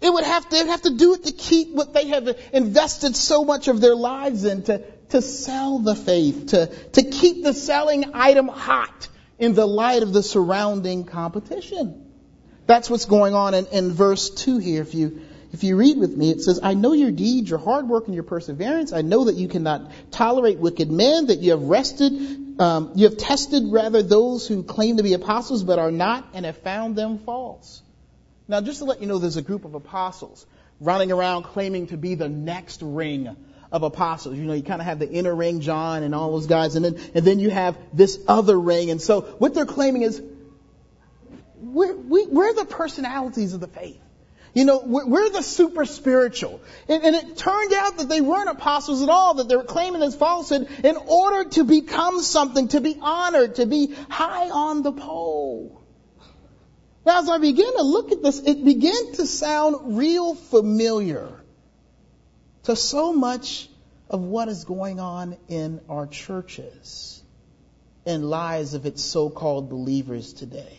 It 0.00 0.12
would 0.12 0.22
have 0.22 0.48
to, 0.48 0.50
they'd 0.50 0.70
have 0.70 0.82
to 0.82 0.94
do 0.94 1.14
it 1.14 1.24
to 1.24 1.32
keep 1.32 1.70
what 1.70 1.92
they 1.92 2.06
have 2.06 2.28
invested 2.52 3.16
so 3.16 3.44
much 3.44 3.66
of 3.66 3.80
their 3.80 3.96
lives 3.96 4.44
in, 4.44 4.62
to, 4.64 4.84
to 5.08 5.20
sell 5.20 5.80
the 5.80 5.96
faith, 5.96 6.50
to, 6.50 6.66
to 6.92 7.02
keep 7.02 7.42
the 7.42 7.54
selling 7.54 8.12
item 8.14 8.46
hot 8.46 9.08
in 9.38 9.54
the 9.54 9.66
light 9.66 10.02
of 10.02 10.12
the 10.12 10.22
surrounding 10.22 11.04
competition. 11.04 12.04
That's 12.66 12.90
what's 12.90 13.06
going 13.06 13.34
on 13.34 13.54
in, 13.54 13.66
in 13.66 13.92
verse 13.92 14.30
2 14.30 14.58
here. 14.58 14.82
If 14.82 14.94
you, 14.94 15.22
if 15.52 15.64
you 15.64 15.76
read 15.76 15.98
with 15.98 16.14
me, 16.16 16.30
it 16.30 16.42
says, 16.42 16.60
I 16.62 16.74
know 16.74 16.92
your 16.92 17.10
deeds, 17.10 17.48
your 17.48 17.58
hard 17.58 17.88
work, 17.88 18.06
and 18.06 18.14
your 18.14 18.24
perseverance. 18.24 18.92
I 18.92 19.02
know 19.02 19.24
that 19.24 19.36
you 19.36 19.48
cannot 19.48 19.90
tolerate 20.10 20.58
wicked 20.58 20.90
men, 20.90 21.26
that 21.26 21.38
you 21.38 21.52
have 21.52 21.62
rested, 21.62 22.60
um, 22.60 22.92
you 22.96 23.08
have 23.08 23.16
tested 23.16 23.62
rather 23.68 24.02
those 24.02 24.46
who 24.46 24.62
claim 24.62 24.98
to 24.98 25.02
be 25.02 25.14
apostles 25.14 25.62
but 25.64 25.78
are 25.78 25.92
not, 25.92 26.28
and 26.34 26.44
have 26.44 26.58
found 26.58 26.96
them 26.96 27.18
false. 27.18 27.82
Now, 28.48 28.60
just 28.60 28.80
to 28.80 28.84
let 28.84 29.00
you 29.00 29.06
know, 29.06 29.18
there's 29.18 29.36
a 29.36 29.42
group 29.42 29.64
of 29.64 29.74
apostles 29.74 30.44
running 30.80 31.12
around 31.12 31.44
claiming 31.44 31.86
to 31.88 31.96
be 31.96 32.14
the 32.14 32.28
next 32.28 32.82
ring 32.82 33.36
of 33.70 33.82
apostles. 33.82 34.36
You 34.36 34.44
know, 34.44 34.54
you 34.54 34.62
kind 34.62 34.80
of 34.80 34.86
have 34.86 34.98
the 34.98 35.10
inner 35.10 35.34
ring, 35.34 35.60
John 35.60 36.02
and 36.02 36.14
all 36.14 36.32
those 36.32 36.46
guys, 36.46 36.74
and 36.76 36.84
then, 36.84 36.98
and 37.14 37.24
then 37.24 37.38
you 37.38 37.50
have 37.50 37.76
this 37.92 38.18
other 38.26 38.58
ring. 38.58 38.90
And 38.90 39.00
so 39.00 39.22
what 39.22 39.54
they're 39.54 39.66
claiming 39.66 40.02
is, 40.02 40.22
we're, 41.60 41.94
we, 41.94 42.24
are 42.24 42.28
we 42.28 42.46
are 42.46 42.54
the 42.54 42.64
personalities 42.64 43.52
of 43.52 43.60
the 43.60 43.66
faith. 43.66 44.00
You 44.54 44.64
know, 44.64 44.82
we're 44.84 45.06
we're 45.06 45.30
the 45.30 45.42
super 45.42 45.84
spiritual. 45.84 46.60
And, 46.88 47.02
and, 47.04 47.14
it 47.14 47.36
turned 47.36 47.72
out 47.74 47.98
that 47.98 48.08
they 48.08 48.20
weren't 48.20 48.48
apostles 48.48 49.02
at 49.02 49.08
all, 49.08 49.34
that 49.34 49.48
they 49.48 49.56
were 49.56 49.64
claiming 49.64 50.00
this 50.00 50.16
falsehood 50.16 50.68
in 50.82 50.96
order 50.96 51.50
to 51.50 51.64
become 51.64 52.20
something, 52.22 52.68
to 52.68 52.80
be 52.80 52.96
honored, 53.00 53.56
to 53.56 53.66
be 53.66 53.94
high 54.08 54.48
on 54.50 54.82
the 54.82 54.92
pole. 54.92 55.82
Now 57.04 57.20
as 57.20 57.28
I 57.28 57.38
began 57.38 57.76
to 57.76 57.82
look 57.82 58.12
at 58.12 58.22
this, 58.22 58.40
it 58.40 58.64
began 58.64 59.12
to 59.14 59.26
sound 59.26 59.96
real 59.98 60.34
familiar 60.34 61.30
to 62.64 62.76
so 62.76 63.12
much 63.12 63.68
of 64.08 64.20
what 64.20 64.48
is 64.48 64.64
going 64.64 65.00
on 65.00 65.36
in 65.48 65.80
our 65.88 66.06
churches 66.06 67.22
and 68.06 68.28
lives 68.28 68.74
of 68.74 68.86
its 68.86 69.02
so-called 69.02 69.68
believers 69.68 70.32
today 70.32 70.78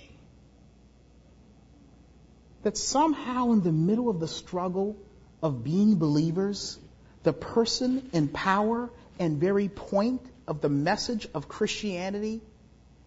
that 2.63 2.77
somehow 2.77 3.51
in 3.51 3.61
the 3.61 3.71
middle 3.71 4.09
of 4.09 4.19
the 4.19 4.27
struggle 4.27 4.97
of 5.41 5.63
being 5.63 5.95
believers, 5.95 6.77
the 7.23 7.33
person 7.33 8.09
in 8.13 8.27
power 8.27 8.89
and 9.17 9.39
very 9.39 9.69
point 9.69 10.21
of 10.47 10.61
the 10.61 10.69
message 10.69 11.27
of 11.33 11.47
Christianity 11.47 12.41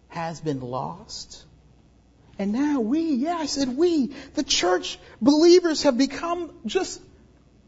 has 0.07 0.39
been 0.39 0.61
lost. 0.61 1.43
And 2.39 2.51
now 2.51 2.79
we, 2.79 3.13
yeah, 3.13 3.35
I 3.35 3.45
said 3.45 3.77
we, 3.77 4.13
the 4.33 4.43
church 4.43 4.97
believers 5.21 5.83
have 5.83 5.97
become 5.97 6.51
just 6.65 6.99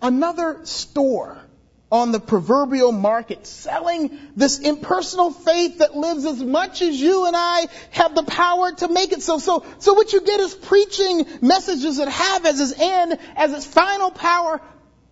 another 0.02 0.66
store 0.66 1.46
on 1.92 2.12
the 2.12 2.20
proverbial 2.20 2.92
market, 2.92 3.46
selling 3.46 4.18
this 4.36 4.60
impersonal 4.60 5.32
faith 5.32 5.80
that 5.80 5.96
lives 5.96 6.26
as 6.26 6.42
much 6.42 6.82
as 6.82 7.00
you 7.00 7.26
and 7.26 7.36
I 7.38 7.68
have 7.92 8.16
the 8.16 8.24
power 8.24 8.72
to 8.74 8.88
make 8.88 9.12
it 9.12 9.22
so. 9.22 9.38
So, 9.38 9.66
so 9.80 9.94
what 9.94 10.12
you 10.12 10.22
get 10.22 10.40
is 10.40 10.54
preaching 10.54 11.26
messages 11.42 11.98
that 11.98 12.10
have 12.10 12.46
as 12.46 12.60
its 12.60 12.80
end, 12.80 13.18
as 13.36 13.54
its 13.54 13.66
final 13.66 14.12
power, 14.12 14.62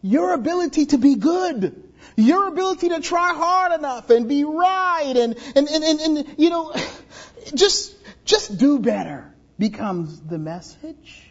your 0.01 0.33
ability 0.33 0.87
to 0.87 0.97
be 0.97 1.15
good. 1.15 1.79
Your 2.15 2.47
ability 2.47 2.89
to 2.89 2.99
try 2.99 3.33
hard 3.33 3.71
enough 3.71 4.09
and 4.09 4.27
be 4.27 4.43
right 4.43 5.13
and, 5.15 5.35
and, 5.55 5.67
and, 5.67 5.83
and, 5.83 5.99
and 5.99 6.35
you 6.37 6.49
know, 6.49 6.75
just, 7.55 7.95
just 8.25 8.57
do 8.57 8.79
better 8.79 9.33
becomes 9.57 10.19
the 10.19 10.37
message. 10.37 11.22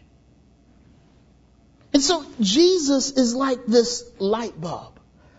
And 1.93 2.01
so 2.01 2.25
Jesus 2.39 3.11
is 3.11 3.35
like 3.35 3.65
this 3.65 4.03
light 4.19 4.59
bulb 4.59 4.93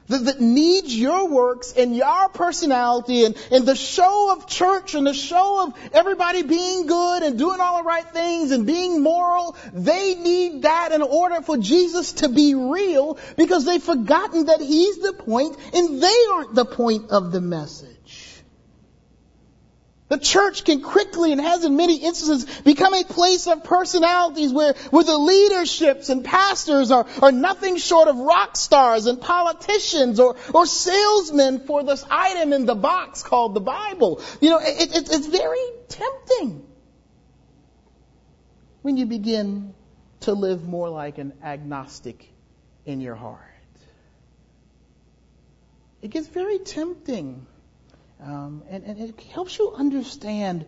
that, 0.08 0.24
that 0.26 0.40
needs 0.40 0.94
your 0.96 1.28
works 1.28 1.72
and 1.76 1.96
your 1.96 2.28
personality 2.28 3.24
and, 3.24 3.36
and 3.50 3.66
the 3.66 3.74
show 3.74 4.32
of 4.32 4.46
church 4.46 4.94
and 4.94 5.06
the 5.06 5.14
show 5.14 5.66
of 5.66 5.74
everybody 5.92 6.42
being 6.42 6.86
good 6.86 7.22
and 7.22 7.38
doing 7.38 7.60
all 7.60 7.78
the 7.78 7.84
right 7.84 8.06
things 8.10 8.50
and 8.50 8.66
being 8.66 9.02
moral. 9.02 9.56
They 9.72 10.14
need 10.14 10.62
that 10.62 10.92
in 10.92 11.02
order 11.02 11.40
for 11.40 11.56
Jesus 11.56 12.12
to 12.14 12.28
be 12.28 12.54
real 12.54 13.18
because 13.36 13.64
they've 13.64 13.82
forgotten 13.82 14.46
that 14.46 14.60
He's 14.60 14.98
the 14.98 15.12
point 15.12 15.56
and 15.72 16.02
they 16.02 16.18
aren't 16.32 16.54
the 16.54 16.66
point 16.66 17.10
of 17.10 17.32
the 17.32 17.40
message. 17.40 17.88
The 20.14 20.20
church 20.20 20.62
can 20.62 20.80
quickly 20.80 21.32
and 21.32 21.40
has 21.40 21.64
in 21.64 21.74
many 21.74 21.96
instances 21.96 22.44
become 22.60 22.94
a 22.94 23.02
place 23.02 23.48
of 23.48 23.64
personalities 23.64 24.52
where, 24.52 24.74
where 24.90 25.02
the 25.02 25.18
leaderships 25.18 26.08
and 26.08 26.24
pastors 26.24 26.92
are, 26.92 27.04
are 27.20 27.32
nothing 27.32 27.78
short 27.78 28.06
of 28.06 28.16
rock 28.16 28.56
stars 28.56 29.06
and 29.06 29.20
politicians 29.20 30.20
or, 30.20 30.36
or 30.54 30.66
salesmen 30.66 31.66
for 31.66 31.82
this 31.82 32.04
item 32.08 32.52
in 32.52 32.64
the 32.64 32.76
box 32.76 33.24
called 33.24 33.54
the 33.54 33.60
Bible. 33.60 34.22
You 34.40 34.50
know, 34.50 34.60
it, 34.60 34.94
it, 34.94 35.08
it's 35.10 35.26
very 35.26 35.66
tempting 35.88 36.64
when 38.82 38.96
you 38.96 39.06
begin 39.06 39.74
to 40.20 40.32
live 40.32 40.62
more 40.62 40.90
like 40.90 41.18
an 41.18 41.32
agnostic 41.42 42.24
in 42.86 43.00
your 43.00 43.16
heart. 43.16 43.40
It 46.02 46.12
gets 46.12 46.28
very 46.28 46.60
tempting 46.60 47.48
um, 48.20 48.62
and, 48.70 48.84
and 48.84 49.00
it 49.00 49.20
helps 49.32 49.58
you 49.58 49.72
understand 49.76 50.66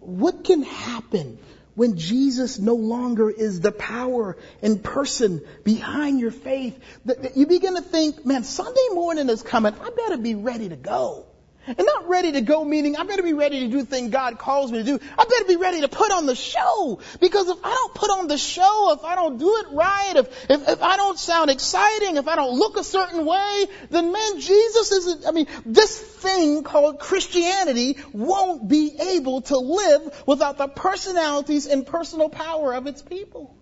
what 0.00 0.44
can 0.44 0.62
happen 0.62 1.38
when 1.74 1.98
Jesus 1.98 2.58
no 2.58 2.74
longer 2.74 3.30
is 3.30 3.60
the 3.60 3.72
power 3.72 4.36
and 4.62 4.82
person 4.82 5.42
behind 5.62 6.20
your 6.20 6.30
faith. 6.30 6.78
That 7.04 7.36
you 7.36 7.46
begin 7.46 7.74
to 7.76 7.82
think, 7.82 8.24
man, 8.24 8.44
Sunday 8.44 8.88
morning 8.92 9.28
is 9.28 9.42
coming. 9.42 9.74
I 9.74 9.90
better 9.90 10.16
be 10.16 10.34
ready 10.34 10.68
to 10.68 10.76
go. 10.76 11.26
And 11.66 11.78
not 11.78 12.08
ready 12.08 12.32
to 12.32 12.40
go 12.40 12.64
meaning 12.64 12.96
I 12.96 13.02
better 13.02 13.22
be 13.22 13.32
ready 13.32 13.60
to 13.60 13.68
do 13.68 13.78
the 13.78 13.86
thing 13.86 14.10
God 14.10 14.38
calls 14.38 14.70
me 14.70 14.78
to 14.78 14.84
do. 14.84 15.00
I 15.18 15.24
better 15.24 15.44
be 15.46 15.56
ready 15.56 15.80
to 15.80 15.88
put 15.88 16.12
on 16.12 16.26
the 16.26 16.36
show. 16.36 17.00
Because 17.20 17.48
if 17.48 17.58
I 17.64 17.70
don't 17.70 17.94
put 17.94 18.10
on 18.10 18.28
the 18.28 18.38
show, 18.38 18.92
if 18.92 19.04
I 19.04 19.16
don't 19.16 19.38
do 19.38 19.56
it 19.56 19.66
right, 19.72 20.12
if, 20.16 20.50
if, 20.50 20.68
if 20.68 20.82
I 20.82 20.96
don't 20.96 21.18
sound 21.18 21.50
exciting, 21.50 22.16
if 22.16 22.28
I 22.28 22.36
don't 22.36 22.56
look 22.56 22.76
a 22.76 22.84
certain 22.84 23.26
way, 23.26 23.66
then 23.90 24.12
man, 24.12 24.40
Jesus 24.40 24.92
isn't, 24.92 25.26
I 25.26 25.32
mean, 25.32 25.48
this 25.64 25.98
thing 25.98 26.62
called 26.62 27.00
Christianity 27.00 27.98
won't 28.12 28.68
be 28.68 28.96
able 28.98 29.40
to 29.42 29.56
live 29.58 30.22
without 30.26 30.58
the 30.58 30.68
personalities 30.68 31.66
and 31.66 31.86
personal 31.86 32.28
power 32.28 32.74
of 32.74 32.86
its 32.86 33.02
people. 33.02 33.56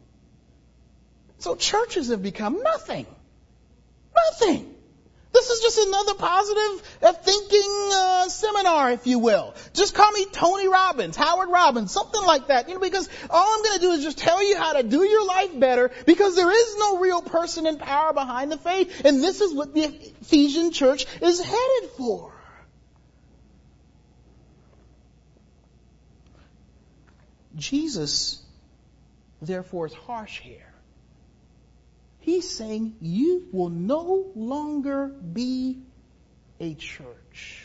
So 1.39 1.57
churches 1.57 2.09
have 2.09 2.23
become 2.23 2.63
nothing. 2.63 3.07
Nothing. 4.15 4.74
This 5.35 5.51
is 5.51 5.61
just 5.63 5.89
another 5.89 6.15
positive 6.15 7.01
uh, 7.03 7.13
thinking 7.13 7.91
uh, 7.93 8.29
seminar, 8.29 8.93
if 8.93 9.05
you 9.09 9.19
will. 9.19 9.57
Just 9.73 9.93
call 9.93 10.13
me 10.13 10.27
Tony 10.27 10.69
Robbins, 10.69 11.17
Howard 11.17 11.49
Robbins, 11.49 11.91
something 11.91 12.23
like 12.23 12.47
that. 12.47 12.69
You 12.69 12.75
know, 12.75 12.81
because 12.81 13.09
all 13.29 13.55
I'm 13.57 13.65
going 13.65 13.75
to 13.75 13.81
do 13.81 13.91
is 13.91 14.05
just 14.05 14.17
tell 14.17 14.49
you 14.49 14.57
how 14.57 14.75
to 14.75 14.85
do 14.85 15.03
your 15.03 15.27
life 15.27 15.59
better, 15.59 15.91
because 16.07 16.37
there 16.37 16.53
is 16.53 16.77
no 16.79 16.99
real 16.99 17.21
person 17.21 17.67
in 17.67 17.79
power 17.79 18.13
behind 18.13 18.53
the 18.53 18.59
faith, 18.59 19.05
and 19.05 19.21
this 19.25 19.41
is 19.41 19.53
what 19.53 19.75
the 19.75 19.83
Ephesian 19.83 20.71
church 20.71 21.05
is 21.21 21.41
headed 21.41 21.91
for. 21.97 22.33
Jesus, 27.57 28.41
therefore, 29.43 29.87
is 29.87 29.95
harsh 29.95 30.39
here. 30.39 30.74
He's 32.25 32.49
saying 32.49 32.97
you 33.03 33.49
will 33.53 33.69
no 33.69 34.33
longer 34.35 35.09
be 35.09 35.77
a 36.59 36.73
church. 36.73 37.63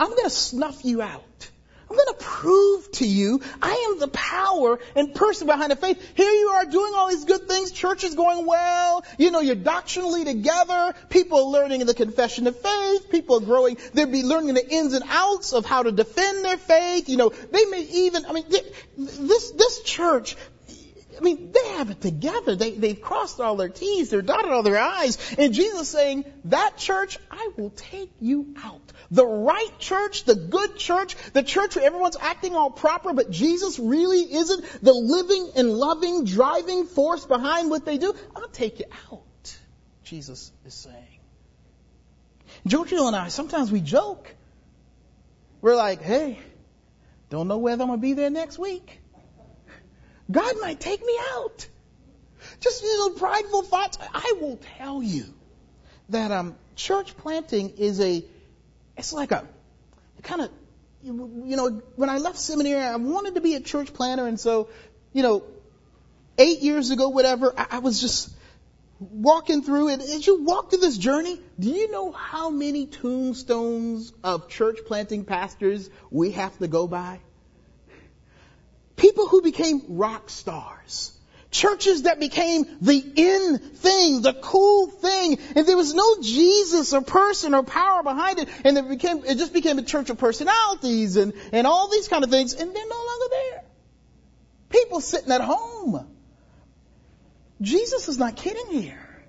I'm 0.00 0.08
going 0.08 0.24
to 0.24 0.30
snuff 0.30 0.82
you 0.82 1.02
out. 1.02 1.50
I'm 1.90 1.96
going 1.96 2.18
to 2.18 2.24
prove 2.24 2.90
to 2.92 3.06
you 3.06 3.42
I 3.60 3.90
am 3.90 4.00
the 4.00 4.08
power 4.08 4.78
and 4.96 5.14
person 5.14 5.46
behind 5.46 5.72
the 5.72 5.76
faith. 5.76 6.02
Here 6.14 6.30
you 6.32 6.48
are 6.48 6.64
doing 6.64 6.94
all 6.94 7.10
these 7.10 7.26
good 7.26 7.46
things. 7.46 7.70
Church 7.70 8.02
is 8.02 8.14
going 8.14 8.46
well. 8.46 9.04
You 9.18 9.30
know, 9.30 9.40
you're 9.40 9.56
doctrinally 9.56 10.24
together. 10.24 10.94
People 11.10 11.40
are 11.40 11.50
learning 11.50 11.84
the 11.84 11.92
confession 11.92 12.46
of 12.46 12.58
faith. 12.58 13.10
People 13.10 13.36
are 13.36 13.44
growing. 13.44 13.76
They'll 13.92 14.06
be 14.06 14.22
learning 14.22 14.54
the 14.54 14.66
ins 14.66 14.94
and 14.94 15.04
outs 15.06 15.52
of 15.52 15.66
how 15.66 15.82
to 15.82 15.92
defend 15.92 16.46
their 16.46 16.56
faith. 16.56 17.10
You 17.10 17.18
know, 17.18 17.28
they 17.28 17.66
may 17.66 17.82
even, 17.82 18.24
I 18.24 18.32
mean, 18.32 18.46
this, 18.96 19.50
this 19.50 19.82
church 19.82 20.34
I 21.16 21.20
mean, 21.20 21.52
they 21.52 21.68
have 21.76 21.90
it 21.90 22.00
together. 22.00 22.56
They, 22.56 22.72
they've 22.72 23.00
crossed 23.00 23.40
all 23.40 23.56
their 23.56 23.68
T's, 23.68 24.10
they're 24.10 24.22
dotted 24.22 24.50
all 24.50 24.62
their 24.62 24.78
I's. 24.78 25.34
And 25.38 25.54
Jesus 25.54 25.88
saying, 25.88 26.24
that 26.46 26.76
church, 26.76 27.18
I 27.30 27.50
will 27.56 27.70
take 27.70 28.10
you 28.20 28.54
out. 28.62 28.92
The 29.10 29.26
right 29.26 29.78
church, 29.78 30.24
the 30.24 30.34
good 30.34 30.76
church, 30.76 31.16
the 31.32 31.42
church 31.42 31.76
where 31.76 31.84
everyone's 31.84 32.16
acting 32.20 32.54
all 32.54 32.70
proper, 32.70 33.12
but 33.12 33.30
Jesus 33.30 33.78
really 33.78 34.20
isn't 34.34 34.82
the 34.82 34.92
living 34.92 35.50
and 35.56 35.70
loving 35.70 36.24
driving 36.24 36.86
force 36.86 37.24
behind 37.24 37.70
what 37.70 37.84
they 37.84 37.98
do. 37.98 38.14
I'll 38.34 38.48
take 38.48 38.80
you 38.80 38.86
out. 39.10 39.22
Jesus 40.04 40.52
is 40.64 40.74
saying. 40.74 41.20
Giorgio 42.66 43.06
and 43.06 43.16
I, 43.16 43.28
sometimes 43.28 43.70
we 43.70 43.80
joke. 43.80 44.34
We're 45.60 45.76
like, 45.76 46.02
hey, 46.02 46.38
don't 47.30 47.48
know 47.48 47.58
whether 47.58 47.82
I'm 47.82 47.88
going 47.88 47.98
to 47.98 48.02
be 48.02 48.12
there 48.12 48.30
next 48.30 48.58
week. 48.58 49.00
God 50.30 50.54
might 50.60 50.80
take 50.80 51.04
me 51.04 51.18
out. 51.34 51.66
Just 52.60 52.82
you 52.82 52.98
know, 52.98 53.10
prideful 53.10 53.62
thoughts. 53.62 53.98
I 54.12 54.34
will 54.40 54.58
tell 54.78 55.02
you 55.02 55.24
that 56.08 56.30
um, 56.30 56.56
church 56.74 57.16
planting 57.16 57.70
is 57.78 58.00
a, 58.00 58.24
it's 58.96 59.12
like 59.12 59.32
a, 59.32 59.46
kind 60.22 60.42
of, 60.42 60.50
you 61.02 61.56
know, 61.56 61.82
when 61.94 62.10
I 62.10 62.18
left 62.18 62.38
seminary, 62.38 62.80
I 62.80 62.96
wanted 62.96 63.36
to 63.36 63.40
be 63.40 63.54
a 63.54 63.60
church 63.60 63.92
planter, 63.92 64.26
and 64.26 64.38
so, 64.38 64.68
you 65.12 65.22
know, 65.22 65.44
eight 66.38 66.60
years 66.60 66.90
ago, 66.90 67.08
whatever, 67.08 67.52
I, 67.56 67.66
I 67.70 67.78
was 67.78 68.00
just 68.00 68.30
walking 68.98 69.62
through 69.62 69.90
it. 69.90 70.00
As 70.00 70.26
you 70.26 70.42
walk 70.42 70.70
through 70.70 70.80
this 70.80 70.98
journey, 70.98 71.40
do 71.58 71.68
you 71.68 71.90
know 71.90 72.12
how 72.12 72.50
many 72.50 72.86
tombstones 72.86 74.12
of 74.24 74.48
church 74.48 74.78
planting 74.86 75.24
pastors 75.24 75.90
we 76.10 76.32
have 76.32 76.56
to 76.58 76.68
go 76.68 76.86
by? 76.86 77.20
People 78.96 79.28
who 79.28 79.42
became 79.42 79.82
rock 79.88 80.30
stars. 80.30 81.12
Churches 81.50 82.02
that 82.02 82.18
became 82.18 82.66
the 82.80 82.98
in 82.98 83.58
thing, 83.58 84.20
the 84.20 84.34
cool 84.34 84.88
thing, 84.88 85.38
and 85.54 85.66
there 85.66 85.76
was 85.76 85.94
no 85.94 86.20
Jesus 86.20 86.92
or 86.92 87.02
person 87.02 87.54
or 87.54 87.62
power 87.62 88.02
behind 88.02 88.40
it, 88.40 88.48
and 88.64 88.76
it 88.76 88.88
became, 88.88 89.24
it 89.24 89.38
just 89.38 89.52
became 89.52 89.78
a 89.78 89.82
church 89.82 90.10
of 90.10 90.18
personalities 90.18 91.16
and, 91.16 91.32
and 91.52 91.66
all 91.66 91.88
these 91.88 92.08
kind 92.08 92.24
of 92.24 92.30
things, 92.30 92.52
and 92.52 92.74
they're 92.74 92.88
no 92.88 92.96
longer 92.96 93.26
there. 93.30 93.64
People 94.70 95.00
sitting 95.00 95.30
at 95.30 95.40
home. 95.40 96.06
Jesus 97.62 98.08
is 98.08 98.18
not 98.18 98.36
kidding 98.36 98.66
here. 98.80 99.24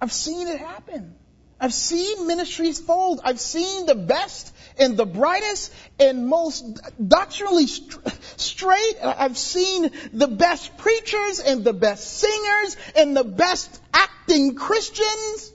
I've 0.00 0.12
seen 0.12 0.48
it 0.48 0.58
happen. 0.58 1.14
I've 1.62 1.72
seen 1.72 2.26
ministries 2.26 2.80
fold. 2.80 3.20
I've 3.22 3.38
seen 3.38 3.86
the 3.86 3.94
best 3.94 4.52
and 4.78 4.96
the 4.96 5.06
brightest 5.06 5.72
and 6.00 6.26
most 6.26 6.64
doctrinally 7.06 7.66
straight. 7.66 8.96
I've 9.00 9.38
seen 9.38 9.92
the 10.12 10.26
best 10.26 10.76
preachers 10.76 11.38
and 11.38 11.62
the 11.62 11.72
best 11.72 12.18
singers 12.18 12.76
and 12.96 13.16
the 13.16 13.22
best 13.22 13.80
acting 13.94 14.56
Christians 14.56 15.52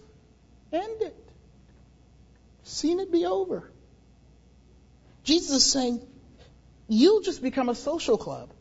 end 0.71 1.01
it. 1.01 1.29
Seen 2.63 3.01
it 3.01 3.11
be 3.11 3.25
over. 3.25 3.69
Jesus 5.25 5.57
is 5.57 5.69
saying, 5.69 5.99
you'll 6.87 7.21
just 7.21 7.41
become 7.41 7.67
a 7.67 7.75
social 7.75 8.17
club. 8.17 8.53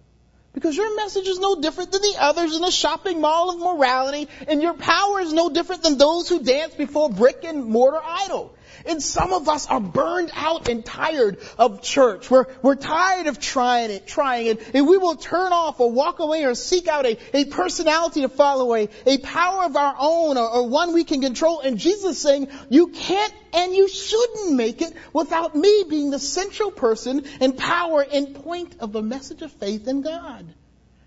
Because 0.56 0.74
your 0.74 0.96
message 0.96 1.28
is 1.28 1.38
no 1.38 1.60
different 1.60 1.92
than 1.92 2.00
the 2.00 2.14
others 2.18 2.56
in 2.56 2.62
the 2.62 2.70
shopping 2.70 3.20
mall 3.20 3.50
of 3.50 3.58
morality, 3.58 4.26
and 4.48 4.62
your 4.62 4.72
power 4.72 5.20
is 5.20 5.34
no 5.34 5.50
different 5.50 5.82
than 5.82 5.98
those 5.98 6.30
who 6.30 6.42
dance 6.42 6.74
before 6.74 7.10
brick 7.10 7.44
and 7.44 7.66
mortar 7.66 8.00
idol. 8.02 8.55
And 8.84 9.02
some 9.02 9.32
of 9.32 9.48
us 9.48 9.66
are 9.66 9.80
burned 9.80 10.30
out 10.34 10.68
and 10.68 10.84
tired 10.84 11.38
of 11.58 11.82
church. 11.82 12.30
We're, 12.30 12.46
we're 12.62 12.76
tired 12.76 13.26
of 13.26 13.40
trying 13.40 13.90
it, 13.90 14.06
trying 14.06 14.46
it, 14.46 14.74
and 14.74 14.86
we 14.86 14.96
will 14.98 15.16
turn 15.16 15.52
off 15.52 15.80
or 15.80 15.90
walk 15.90 16.18
away 16.18 16.44
or 16.44 16.54
seek 16.54 16.88
out 16.88 17.06
a, 17.06 17.18
a 17.34 17.44
personality 17.46 18.22
to 18.22 18.28
follow, 18.28 18.74
a, 18.74 18.88
a 19.06 19.18
power 19.18 19.64
of 19.64 19.76
our 19.76 19.96
own 19.98 20.36
or, 20.36 20.48
or 20.48 20.68
one 20.68 20.92
we 20.94 21.04
can 21.04 21.20
control. 21.20 21.60
And 21.60 21.78
Jesus 21.78 22.20
saying, 22.20 22.48
you 22.68 22.88
can't 22.88 23.32
and 23.52 23.74
you 23.74 23.88
shouldn't 23.88 24.54
make 24.54 24.82
it 24.82 24.92
without 25.12 25.54
me 25.54 25.84
being 25.88 26.10
the 26.10 26.18
central 26.18 26.70
person 26.70 27.24
and 27.40 27.56
power 27.56 28.04
and 28.12 28.34
point 28.34 28.76
of 28.80 28.92
the 28.92 29.02
message 29.02 29.42
of 29.42 29.50
faith 29.52 29.88
in 29.88 30.02
God. 30.02 30.46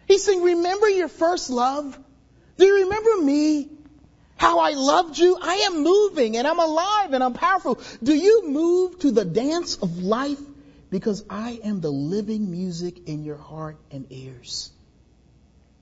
He's 0.08 0.24
saying, 0.24 0.42
remember 0.42 0.90
your 0.90 1.08
first 1.08 1.50
love? 1.50 1.98
Do 2.58 2.66
you 2.66 2.84
remember 2.84 3.24
me? 3.24 3.70
How 4.40 4.60
I 4.60 4.72
loved 4.72 5.18
you. 5.18 5.38
I 5.40 5.56
am 5.68 5.84
moving 5.84 6.38
and 6.38 6.48
I'm 6.48 6.60
alive 6.60 7.12
and 7.12 7.22
I'm 7.22 7.34
powerful. 7.34 7.80
Do 8.02 8.16
you 8.16 8.48
move 8.48 8.98
to 9.00 9.12
the 9.12 9.26
dance 9.26 9.76
of 9.76 10.00
life? 10.02 10.40
Because 10.90 11.26
I 11.30 11.60
am 11.64 11.82
the 11.82 11.92
living 11.92 12.50
music 12.50 13.08
in 13.08 13.26
your 13.26 13.36
heart 13.36 13.78
and 13.92 14.08
ears. 14.12 14.72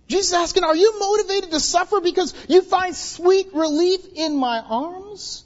Jesus 0.08 0.34
asking, 0.34 0.64
are 0.64 0.76
you 0.76 1.00
motivated 1.00 1.52
to 1.52 1.60
suffer 1.60 2.02
because 2.02 2.34
you 2.50 2.64
find 2.64 2.96
sweet 2.96 3.48
relief 3.54 4.00
in 4.16 4.36
my 4.36 4.60
arms? 4.60 5.46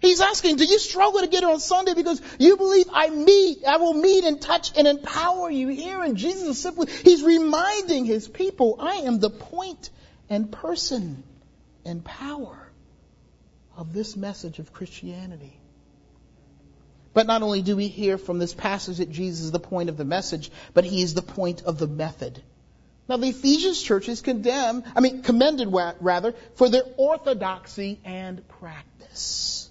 He's 0.00 0.20
asking, 0.20 0.56
do 0.56 0.64
you 0.64 0.78
struggle 0.78 1.20
to 1.20 1.26
get 1.26 1.42
on 1.42 1.58
Sunday 1.58 1.94
because 1.94 2.20
you 2.38 2.58
believe 2.58 2.86
I 2.92 3.08
meet, 3.08 3.64
I 3.66 3.78
will 3.78 3.94
meet 3.94 4.24
and 4.24 4.40
touch 4.40 4.76
and 4.76 4.86
empower 4.86 5.50
you 5.50 5.68
here? 5.68 6.02
And 6.02 6.18
Jesus 6.18 6.60
simply, 6.60 6.88
he's 7.02 7.22
reminding 7.22 8.04
his 8.04 8.28
people, 8.28 8.76
I 8.78 8.96
am 9.06 9.20
the 9.20 9.30
point 9.30 9.88
and 10.28 10.52
person 10.52 11.22
and 11.84 12.04
power 12.04 12.70
of 13.76 13.92
this 13.92 14.16
message 14.16 14.58
of 14.58 14.72
Christianity. 14.72 15.58
But 17.12 17.26
not 17.26 17.42
only 17.42 17.62
do 17.62 17.76
we 17.76 17.88
hear 17.88 18.18
from 18.18 18.38
this 18.38 18.54
passage 18.54 18.98
that 18.98 19.10
Jesus 19.10 19.46
is 19.46 19.50
the 19.50 19.58
point 19.58 19.88
of 19.88 19.96
the 19.96 20.04
message, 20.04 20.50
but 20.74 20.84
he 20.84 21.02
is 21.02 21.14
the 21.14 21.22
point 21.22 21.62
of 21.62 21.78
the 21.78 21.88
method. 21.88 22.42
Now 23.08 23.16
the 23.16 23.28
Ephesians 23.28 23.82
church 23.82 24.08
is 24.08 24.20
condemned, 24.20 24.84
I 24.94 25.00
mean 25.00 25.22
commended 25.22 25.68
rather, 25.72 26.34
for 26.54 26.68
their 26.68 26.84
orthodoxy 26.96 27.98
and 28.04 28.46
practice. 28.48 29.68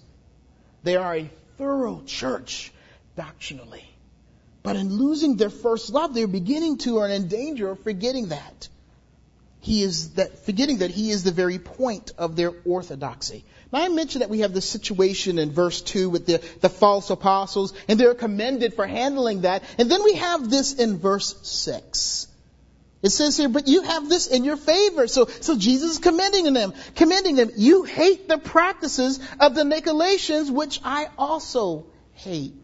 They 0.84 0.98
are 0.98 1.16
a 1.16 1.30
thorough 1.58 2.02
church 2.06 2.74
doctrinally. 3.16 3.86
But 4.62 4.76
in 4.76 4.94
losing 4.94 5.38
their 5.38 5.50
first 5.50 5.90
love, 5.90 6.14
they're 6.14 6.28
beginning 6.28 6.80
to 6.80 6.98
or 6.98 7.08
in 7.08 7.30
danger 7.30 7.70
of 7.70 7.82
forgetting 7.82 8.30
that 8.30 8.68
he 9.70 9.84
is 9.84 10.16
that, 10.16 10.46
forgetting 10.48 10.80
that 10.80 10.90
he 10.90 11.12
is 11.12 11.24
the 11.24 11.32
very 11.32 11.60
point 11.60 12.12
of 12.18 12.36
their 12.36 12.52
orthodoxy. 12.66 13.46
Now 13.72 13.84
I 13.84 13.90
mentioned 13.90 14.24
that 14.24 14.30
we 14.32 14.40
have 14.40 14.52
the 14.52 14.62
situation 14.62 15.38
in 15.38 15.52
verse 15.52 15.82
2 15.82 16.10
with 16.10 16.26
the, 16.26 16.42
the 16.62 16.70
false 16.70 17.12
apostles, 17.12 17.76
and 17.88 18.00
they're 18.00 18.16
commended 18.16 18.74
for 18.74 18.88
handling 18.88 19.42
that. 19.42 19.62
And 19.78 19.92
then 19.92 20.04
we 20.04 20.16
have 20.16 20.50
this 20.50 20.74
in 20.74 20.98
verse 20.98 21.36
6. 21.44 22.28
It 23.04 23.12
says 23.12 23.38
here, 23.38 23.48
but 23.48 23.68
you 23.68 23.84
have 23.84 24.10
this 24.10 24.26
in 24.26 24.44
your 24.44 24.58
favor. 24.58 25.06
So, 25.06 25.28
so 25.40 25.56
Jesus 25.56 25.92
is 25.92 26.00
commending 26.00 26.52
them, 26.52 26.74
commending 26.96 27.36
them. 27.36 27.52
You 27.56 27.84
hate 27.84 28.28
the 28.28 28.40
practices 28.40 29.20
of 29.40 29.54
the 29.54 29.62
Nicolaitans, 29.62 30.50
which 30.50 30.82
I 30.84 31.10
also 31.16 31.86
hate. 32.14 32.56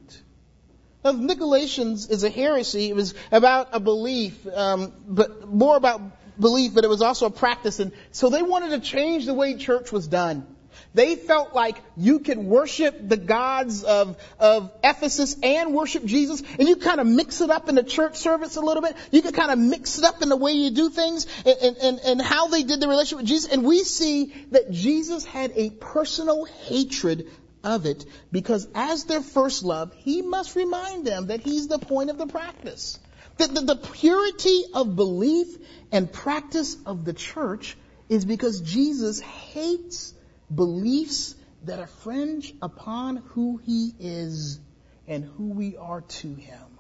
Now, 1.03 1.11
the 1.11 1.35
Nicolaitans 1.35 2.09
is 2.09 2.23
a 2.23 2.31
heresy. 2.31 2.89
It 2.89 2.95
was 2.95 3.13
about 3.31 3.69
a 3.73 3.79
belief, 3.79 4.47
um, 4.47 4.91
but 5.07 5.47
more 5.47 5.77
about 5.77 6.01
belief, 6.39 6.73
but 6.73 6.83
it 6.83 6.89
was 6.89 7.01
also 7.01 7.27
a 7.27 7.31
practice. 7.31 7.79
And 7.79 7.91
so 8.11 8.29
they 8.29 8.43
wanted 8.43 8.69
to 8.69 8.79
change 8.79 9.25
the 9.25 9.33
way 9.33 9.55
church 9.55 9.91
was 9.91 10.07
done. 10.07 10.45
They 10.93 11.15
felt 11.15 11.53
like 11.53 11.81
you 11.97 12.19
could 12.19 12.37
worship 12.37 12.97
the 13.07 13.17
gods 13.17 13.83
of, 13.83 14.17
of 14.39 14.71
Ephesus 14.83 15.35
and 15.43 15.73
worship 15.73 16.05
Jesus, 16.05 16.41
and 16.57 16.67
you 16.67 16.77
kind 16.77 17.01
of 17.01 17.07
mix 17.07 17.41
it 17.41 17.49
up 17.49 17.67
in 17.67 17.75
the 17.75 17.83
church 17.83 18.15
service 18.15 18.55
a 18.55 18.61
little 18.61 18.81
bit. 18.81 18.95
You 19.11 19.21
could 19.21 19.33
kind 19.33 19.51
of 19.51 19.59
mix 19.59 19.97
it 19.97 20.05
up 20.05 20.21
in 20.21 20.29
the 20.29 20.37
way 20.37 20.53
you 20.53 20.71
do 20.71 20.89
things 20.89 21.27
and, 21.45 21.77
and, 21.77 21.99
and 21.99 22.21
how 22.21 22.47
they 22.47 22.63
did 22.63 22.79
the 22.79 22.87
relationship 22.87 23.19
with 23.19 23.27
Jesus. 23.27 23.51
And 23.51 23.65
we 23.65 23.83
see 23.83 24.33
that 24.51 24.71
Jesus 24.71 25.25
had 25.25 25.51
a 25.55 25.69
personal 25.69 26.45
hatred 26.45 27.29
of 27.63 27.85
it 27.85 28.05
because 28.31 28.67
as 28.75 29.05
their 29.05 29.21
first 29.21 29.63
love, 29.63 29.93
he 29.97 30.21
must 30.21 30.55
remind 30.55 31.05
them 31.05 31.27
that 31.27 31.41
he's 31.41 31.67
the 31.67 31.79
point 31.79 32.09
of 32.09 32.17
the 32.17 32.27
practice. 32.27 32.99
The, 33.37 33.47
the, 33.47 33.61
the 33.61 33.75
purity 33.75 34.63
of 34.73 34.95
belief 34.95 35.47
and 35.91 36.11
practice 36.11 36.77
of 36.85 37.03
the 37.05 37.13
church 37.13 37.77
is 38.07 38.23
because 38.25 38.61
Jesus 38.61 39.19
hates 39.19 40.13
beliefs 40.53 41.35
that 41.63 41.79
infringe 41.79 42.53
upon 42.61 43.17
who 43.17 43.57
he 43.57 43.93
is 43.99 44.59
and 45.07 45.25
who 45.25 45.49
we 45.49 45.75
are 45.75 46.01
to 46.01 46.33
him. 46.33 46.79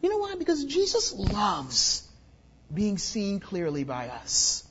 You 0.00 0.10
know 0.10 0.18
why? 0.18 0.34
Because 0.38 0.64
Jesus 0.64 1.12
loves 1.14 2.08
being 2.72 2.98
seen 2.98 3.40
clearly 3.40 3.84
by 3.84 4.08
us. 4.08 4.64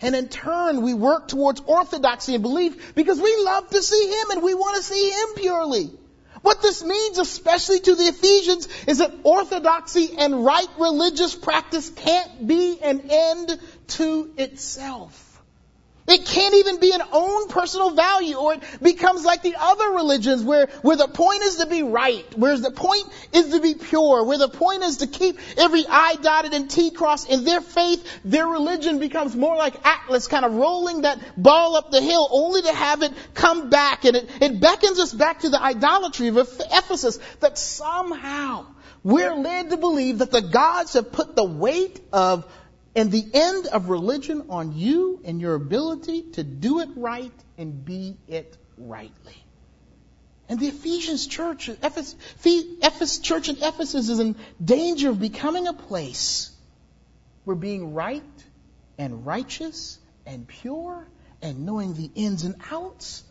And 0.00 0.14
in 0.14 0.28
turn, 0.28 0.82
we 0.82 0.94
work 0.94 1.28
towards 1.28 1.60
orthodoxy 1.60 2.34
and 2.34 2.42
belief 2.42 2.94
because 2.94 3.20
we 3.20 3.36
love 3.44 3.68
to 3.70 3.82
see 3.82 4.08
him 4.08 4.30
and 4.30 4.42
we 4.42 4.54
want 4.54 4.76
to 4.76 4.82
see 4.82 5.10
him 5.10 5.28
purely. 5.36 5.90
What 6.42 6.62
this 6.62 6.84
means, 6.84 7.18
especially 7.18 7.80
to 7.80 7.94
the 7.94 8.04
Ephesians, 8.04 8.68
is 8.86 8.98
that 8.98 9.12
orthodoxy 9.22 10.16
and 10.18 10.44
right 10.44 10.68
religious 10.78 11.34
practice 11.34 11.90
can't 11.90 12.46
be 12.46 12.80
an 12.80 13.10
end 13.10 13.60
to 13.88 14.30
itself. 14.36 15.27
It 16.08 16.24
can't 16.24 16.54
even 16.54 16.80
be 16.80 16.92
an 16.92 17.02
own 17.12 17.48
personal 17.48 17.90
value 17.90 18.36
or 18.36 18.54
it 18.54 18.62
becomes 18.82 19.24
like 19.24 19.42
the 19.42 19.54
other 19.58 19.90
religions 19.90 20.42
where, 20.42 20.66
where 20.80 20.96
the 20.96 21.06
point 21.06 21.42
is 21.42 21.56
to 21.56 21.66
be 21.66 21.82
right, 21.82 22.26
where 22.36 22.56
the 22.56 22.70
point 22.70 23.04
is 23.34 23.50
to 23.50 23.60
be 23.60 23.74
pure, 23.74 24.24
where 24.24 24.38
the 24.38 24.48
point 24.48 24.82
is 24.84 24.98
to 24.98 25.06
keep 25.06 25.38
every 25.58 25.84
I 25.86 26.16
dotted 26.16 26.54
and 26.54 26.70
T 26.70 26.90
crossed 26.90 27.28
in 27.28 27.44
their 27.44 27.60
faith, 27.60 28.20
their 28.24 28.46
religion 28.46 29.00
becomes 29.00 29.36
more 29.36 29.56
like 29.56 29.74
Atlas 29.86 30.28
kind 30.28 30.46
of 30.46 30.54
rolling 30.54 31.02
that 31.02 31.20
ball 31.36 31.76
up 31.76 31.90
the 31.90 32.00
hill 32.00 32.26
only 32.30 32.62
to 32.62 32.72
have 32.72 33.02
it 33.02 33.12
come 33.34 33.68
back. 33.68 34.06
And 34.06 34.16
it, 34.16 34.30
it 34.40 34.60
beckons 34.60 34.98
us 34.98 35.12
back 35.12 35.40
to 35.40 35.50
the 35.50 35.62
idolatry 35.62 36.28
of 36.28 36.38
Ephesus 36.38 37.18
that 37.40 37.58
somehow 37.58 38.64
we're 39.04 39.34
led 39.34 39.70
to 39.70 39.76
believe 39.76 40.18
that 40.18 40.30
the 40.30 40.42
gods 40.42 40.94
have 40.94 41.12
put 41.12 41.36
the 41.36 41.44
weight 41.44 42.00
of 42.12 42.50
and 42.98 43.12
the 43.12 43.24
end 43.32 43.68
of 43.68 43.90
religion 43.90 44.46
on 44.50 44.72
you 44.72 45.20
and 45.24 45.40
your 45.40 45.54
ability 45.54 46.22
to 46.32 46.42
do 46.42 46.80
it 46.80 46.88
right 46.96 47.32
and 47.56 47.84
be 47.84 48.16
it 48.26 48.56
rightly. 48.76 49.36
And 50.48 50.58
the 50.58 50.66
Ephesians 50.66 51.28
church, 51.28 51.66
church 51.66 53.48
in 53.48 53.56
Ephesus 53.62 54.08
is 54.08 54.18
in 54.18 54.34
danger 54.62 55.10
of 55.10 55.20
becoming 55.20 55.68
a 55.68 55.74
place 55.74 56.50
where 57.44 57.54
being 57.54 57.94
right 57.94 58.24
and 58.98 59.24
righteous 59.24 60.00
and 60.26 60.48
pure 60.48 61.06
and 61.40 61.64
knowing 61.64 61.94
the 61.94 62.10
ins 62.16 62.42
and 62.42 62.56
outs 62.68 63.22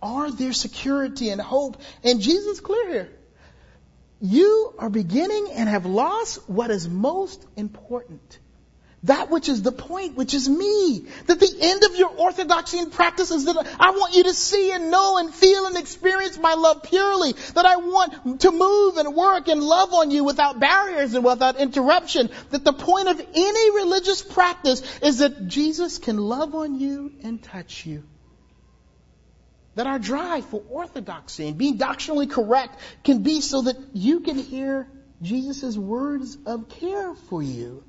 are 0.00 0.30
their 0.30 0.52
security 0.52 1.30
and 1.30 1.40
hope. 1.40 1.82
And 2.04 2.20
Jesus 2.20 2.46
is 2.46 2.60
clear 2.60 2.88
here. 2.88 3.10
You 4.20 4.72
are 4.78 4.88
beginning 4.88 5.48
and 5.52 5.68
have 5.68 5.84
lost 5.84 6.48
what 6.48 6.70
is 6.70 6.88
most 6.88 7.44
important 7.56 8.38
that 9.06 9.30
which 9.30 9.48
is 9.48 9.62
the 9.62 9.72
point, 9.72 10.16
which 10.16 10.34
is 10.34 10.48
me. 10.48 11.06
That 11.26 11.40
the 11.40 11.56
end 11.60 11.84
of 11.84 11.96
your 11.96 12.10
orthodoxy 12.10 12.78
and 12.78 12.92
practice 12.92 13.30
is 13.30 13.44
that 13.44 13.56
I 13.78 13.92
want 13.92 14.14
you 14.14 14.24
to 14.24 14.34
see 14.34 14.72
and 14.72 14.90
know 14.90 15.18
and 15.18 15.32
feel 15.32 15.66
and 15.66 15.76
experience 15.76 16.38
my 16.38 16.54
love 16.54 16.82
purely. 16.82 17.32
That 17.54 17.66
I 17.66 17.76
want 17.76 18.40
to 18.40 18.50
move 18.50 18.96
and 18.96 19.14
work 19.14 19.48
and 19.48 19.62
love 19.62 19.92
on 19.94 20.10
you 20.10 20.24
without 20.24 20.58
barriers 20.58 21.14
and 21.14 21.24
without 21.24 21.58
interruption. 21.58 22.30
That 22.50 22.64
the 22.64 22.72
point 22.72 23.08
of 23.08 23.20
any 23.20 23.70
religious 23.76 24.22
practice 24.22 24.82
is 25.00 25.18
that 25.18 25.46
Jesus 25.46 25.98
can 25.98 26.18
love 26.18 26.54
on 26.54 26.78
you 26.80 27.12
and 27.22 27.42
touch 27.42 27.86
you. 27.86 28.02
That 29.76 29.86
our 29.86 29.98
drive 29.98 30.46
for 30.46 30.62
orthodoxy 30.68 31.48
and 31.48 31.58
being 31.58 31.76
doctrinally 31.76 32.26
correct 32.26 32.80
can 33.04 33.22
be 33.22 33.40
so 33.40 33.62
that 33.62 33.76
you 33.92 34.20
can 34.20 34.38
hear 34.38 34.88
Jesus' 35.22 35.76
words 35.76 36.36
of 36.44 36.68
care 36.68 37.14
for 37.14 37.42
you 37.42 37.84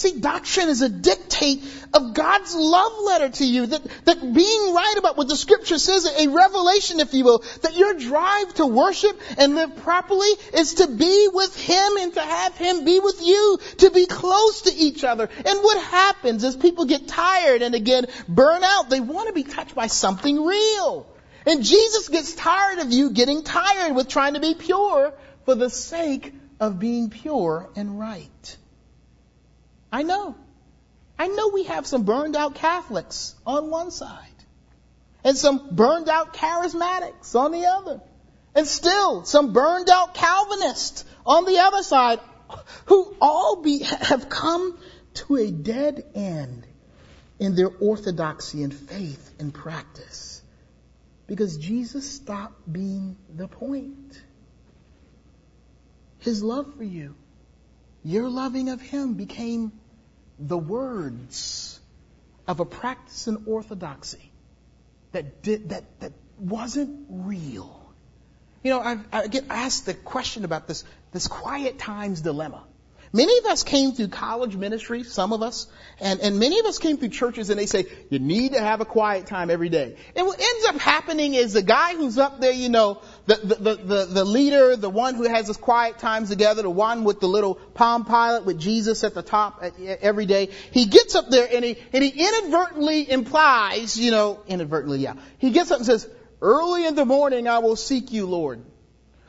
See, 0.00 0.18
doctrine 0.18 0.70
is 0.70 0.80
a 0.80 0.88
dictate 0.88 1.62
of 1.92 2.14
God's 2.14 2.54
love 2.54 2.92
letter 3.04 3.28
to 3.28 3.44
you. 3.44 3.66
That, 3.66 3.82
that 4.06 4.20
being 4.32 4.74
right 4.74 4.94
about 4.96 5.18
what 5.18 5.28
the 5.28 5.36
scripture 5.36 5.78
says, 5.78 6.06
a 6.06 6.26
revelation, 6.26 7.00
if 7.00 7.12
you 7.12 7.22
will, 7.22 7.44
that 7.60 7.76
your 7.76 7.92
drive 7.92 8.54
to 8.54 8.66
worship 8.66 9.20
and 9.36 9.56
live 9.56 9.76
properly 9.82 10.30
is 10.54 10.72
to 10.76 10.86
be 10.86 11.28
with 11.30 11.54
Him 11.54 11.98
and 11.98 12.14
to 12.14 12.22
have 12.22 12.56
Him 12.56 12.86
be 12.86 12.98
with 12.98 13.20
you, 13.20 13.58
to 13.76 13.90
be 13.90 14.06
close 14.06 14.62
to 14.62 14.74
each 14.74 15.04
other. 15.04 15.28
And 15.36 15.58
what 15.62 15.82
happens 15.82 16.44
is 16.44 16.56
people 16.56 16.86
get 16.86 17.06
tired 17.06 17.60
and 17.60 17.74
again 17.74 18.06
burn 18.26 18.64
out. 18.64 18.88
They 18.88 19.00
want 19.00 19.28
to 19.28 19.34
be 19.34 19.44
touched 19.44 19.74
by 19.74 19.88
something 19.88 20.42
real. 20.42 21.06
And 21.44 21.62
Jesus 21.62 22.08
gets 22.08 22.34
tired 22.34 22.78
of 22.78 22.90
you 22.90 23.10
getting 23.10 23.42
tired 23.42 23.94
with 23.94 24.08
trying 24.08 24.32
to 24.32 24.40
be 24.40 24.54
pure 24.54 25.12
for 25.44 25.54
the 25.54 25.68
sake 25.68 26.32
of 26.58 26.78
being 26.78 27.10
pure 27.10 27.68
and 27.76 28.00
right. 28.00 28.56
I 29.92 30.02
know. 30.02 30.36
I 31.18 31.28
know 31.28 31.48
we 31.48 31.64
have 31.64 31.86
some 31.86 32.04
burned 32.04 32.36
out 32.36 32.54
Catholics 32.54 33.34
on 33.46 33.70
one 33.70 33.90
side 33.90 34.30
and 35.24 35.36
some 35.36 35.68
burned 35.72 36.08
out 36.08 36.34
charismatics 36.34 37.34
on 37.34 37.52
the 37.52 37.66
other. 37.66 38.00
And 38.54 38.66
still 38.66 39.24
some 39.24 39.52
burned 39.52 39.88
out 39.90 40.14
Calvinists 40.14 41.04
on 41.24 41.44
the 41.44 41.58
other 41.58 41.82
side 41.82 42.20
who 42.86 43.14
all 43.20 43.62
be, 43.62 43.80
have 43.80 44.28
come 44.28 44.78
to 45.14 45.36
a 45.36 45.50
dead 45.50 46.04
end 46.14 46.66
in 47.38 47.54
their 47.54 47.70
orthodoxy 47.80 48.62
and 48.62 48.74
faith 48.74 49.32
and 49.38 49.52
practice. 49.52 50.42
Because 51.26 51.56
Jesus 51.58 52.10
stopped 52.10 52.70
being 52.70 53.16
the 53.34 53.46
point. 53.46 54.20
His 56.18 56.42
love 56.42 56.74
for 56.76 56.84
you, 56.84 57.14
your 58.02 58.28
loving 58.28 58.68
of 58.68 58.80
Him 58.80 59.14
became 59.14 59.72
the 60.40 60.58
words 60.58 61.78
of 62.48 62.60
a 62.60 62.64
practice 62.64 63.28
in 63.28 63.44
orthodoxy 63.46 64.32
that 65.12 65.42
did, 65.42 65.68
that, 65.68 65.84
that 66.00 66.12
wasn't 66.38 67.06
real. 67.08 67.76
You 68.62 68.70
know, 68.70 68.80
I, 68.80 68.98
I 69.12 69.26
get 69.28 69.44
asked 69.50 69.86
the 69.86 69.94
question 69.94 70.44
about 70.44 70.66
this, 70.66 70.84
this 71.12 71.28
quiet 71.28 71.78
times 71.78 72.22
dilemma. 72.22 72.64
Many 73.12 73.38
of 73.38 73.46
us 73.46 73.64
came 73.64 73.92
through 73.92 74.08
college 74.08 74.54
ministry, 74.54 75.02
some 75.02 75.32
of 75.32 75.42
us, 75.42 75.66
and, 76.00 76.20
and 76.20 76.38
many 76.38 76.60
of 76.60 76.66
us 76.66 76.78
came 76.78 76.96
through 76.96 77.08
churches 77.08 77.50
and 77.50 77.58
they 77.58 77.66
say, 77.66 77.86
you 78.08 78.20
need 78.20 78.52
to 78.52 78.60
have 78.60 78.80
a 78.80 78.84
quiet 78.84 79.26
time 79.26 79.50
every 79.50 79.68
day. 79.68 79.96
And 80.14 80.26
what 80.26 80.40
ends 80.40 80.66
up 80.66 80.76
happening 80.76 81.34
is 81.34 81.52
the 81.52 81.62
guy 81.62 81.96
who's 81.96 82.18
up 82.18 82.40
there, 82.40 82.52
you 82.52 82.68
know, 82.68 83.02
the, 83.26 83.36
the, 83.36 83.74
the, 83.76 84.04
the 84.06 84.24
leader, 84.24 84.76
the 84.76 84.90
one 84.90 85.14
who 85.14 85.24
has 85.24 85.46
his 85.46 85.56
quiet 85.56 85.98
times 85.98 86.30
together, 86.30 86.62
the 86.62 86.70
one 86.70 87.04
with 87.04 87.20
the 87.20 87.28
little 87.28 87.54
palm 87.54 88.04
pilot 88.04 88.44
with 88.44 88.58
Jesus 88.58 89.04
at 89.04 89.14
the 89.14 89.22
top 89.22 89.62
every 90.00 90.26
day, 90.26 90.50
he 90.70 90.86
gets 90.86 91.14
up 91.14 91.28
there 91.28 91.48
and 91.52 91.64
he, 91.64 91.76
and 91.92 92.02
he 92.02 92.10
inadvertently 92.10 93.10
implies, 93.10 93.98
you 93.98 94.10
know, 94.10 94.40
inadvertently, 94.48 95.00
yeah. 95.00 95.14
He 95.38 95.50
gets 95.50 95.70
up 95.70 95.78
and 95.78 95.86
says, 95.86 96.08
early 96.40 96.86
in 96.86 96.94
the 96.94 97.04
morning 97.04 97.46
I 97.46 97.58
will 97.58 97.76
seek 97.76 98.12
you, 98.12 98.26
Lord. 98.26 98.64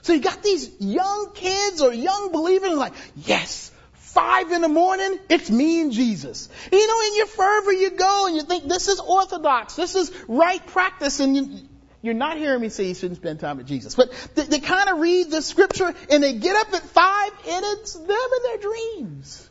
So 0.04 0.14
you 0.14 0.22
got 0.22 0.42
these 0.42 0.70
young 0.80 1.32
kids 1.36 1.82
or 1.82 1.94
young 1.94 2.32
believers 2.32 2.74
like, 2.74 2.94
yes, 3.18 3.72
five 3.94 4.52
in 4.52 4.62
the 4.62 4.68
morning, 4.68 5.20
it's 5.30 5.50
me 5.50 5.82
and 5.82 5.92
Jesus. 5.92 6.50
You 6.72 6.88
know, 6.88 7.02
in 7.08 7.16
your 7.18 7.28
fervor 7.28 7.72
you 7.72 7.92
go 7.92 8.28
and 8.28 8.36
you 8.36 8.42
think 8.42 8.68
this 8.68 8.88
is 8.88 9.00
orthodox, 9.00 9.76
this 9.76 9.96
is 9.96 10.12
right 10.28 10.66
practice, 10.68 11.20
and 11.20 11.36
you, 11.36 11.60
you're 12.02 12.16
not 12.16 12.38
hearing 12.38 12.62
me 12.62 12.70
say 12.70 12.88
you 12.88 12.96
shouldn't 12.96 13.18
spend 13.18 13.40
time 13.40 13.58
with 13.58 13.68
Jesus. 13.68 13.96
But 13.96 14.12
they, 14.36 14.44
they 14.44 14.60
kind 14.60 14.90
of 14.90 15.00
read 15.00 15.30
the 15.30 15.42
scripture 15.42 15.94
and 16.10 16.24
they 16.24 16.34
get 16.34 16.56
up 16.56 16.74
at 16.74 16.84
five 16.84 17.32
and 17.48 17.66
it's 17.66 17.94
them 17.94 18.10
in 18.10 18.44
their 18.44 18.58
dreams. 18.58 19.50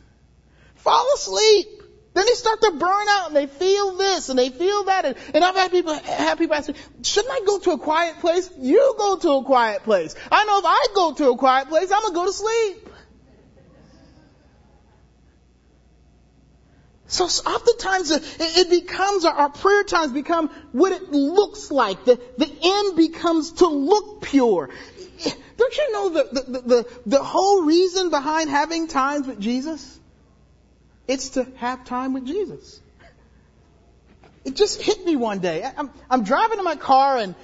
Fall 0.75 1.07
asleep. 1.15 1.67
Then 2.13 2.25
they 2.25 2.33
start 2.33 2.59
to 2.59 2.71
burn 2.71 3.07
out 3.07 3.27
and 3.27 3.35
they 3.35 3.47
feel 3.47 3.95
this 3.95 4.27
and 4.27 4.37
they 4.37 4.49
feel 4.49 4.83
that. 4.85 5.05
And, 5.05 5.15
and 5.33 5.43
I've 5.45 5.55
had 5.55 5.71
people, 5.71 5.93
have 5.93 6.37
people 6.37 6.55
ask 6.55 6.67
me, 6.67 6.75
shouldn't 7.03 7.33
I 7.33 7.45
go 7.45 7.59
to 7.59 7.71
a 7.71 7.77
quiet 7.77 8.19
place? 8.19 8.49
You 8.59 8.95
go 8.97 9.17
to 9.17 9.31
a 9.31 9.43
quiet 9.45 9.83
place. 9.83 10.13
I 10.29 10.43
know 10.43 10.59
if 10.59 10.65
I 10.65 10.87
go 10.93 11.13
to 11.13 11.29
a 11.31 11.37
quiet 11.37 11.69
place, 11.69 11.89
I'm 11.89 12.01
going 12.01 12.13
to 12.13 12.15
go 12.15 12.25
to 12.25 12.33
sleep. 12.33 12.89
So 17.11 17.25
oftentimes 17.25 18.09
it 18.39 18.69
becomes, 18.69 19.25
our 19.25 19.49
prayer 19.49 19.83
times 19.83 20.13
become 20.13 20.47
what 20.71 20.93
it 20.93 21.11
looks 21.11 21.69
like. 21.69 22.05
The, 22.05 22.17
the 22.37 22.49
end 22.63 22.95
becomes 22.95 23.51
to 23.53 23.67
look 23.67 24.21
pure. 24.21 24.69
Don't 25.57 25.77
you 25.77 25.91
know 25.91 26.09
the, 26.09 26.23
the, 26.23 26.61
the, 26.61 26.87
the 27.05 27.21
whole 27.21 27.63
reason 27.63 28.11
behind 28.11 28.49
having 28.49 28.87
times 28.87 29.27
with 29.27 29.41
Jesus? 29.41 29.99
It's 31.05 31.31
to 31.31 31.45
have 31.57 31.83
time 31.83 32.13
with 32.13 32.25
Jesus. 32.25 32.79
It 34.45 34.55
just 34.55 34.81
hit 34.81 35.05
me 35.05 35.17
one 35.17 35.39
day. 35.39 35.69
I'm, 35.77 35.91
I'm 36.09 36.23
driving 36.23 36.59
in 36.59 36.63
my 36.63 36.77
car 36.77 37.17
and 37.17 37.35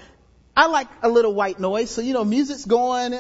I 0.56 0.68
like 0.68 0.88
a 1.04 1.10
little 1.10 1.34
white 1.34 1.60
noise. 1.60 1.92
So, 1.92 2.02
you 2.02 2.14
know, 2.14 2.24
music's 2.24 2.64
going. 2.64 3.20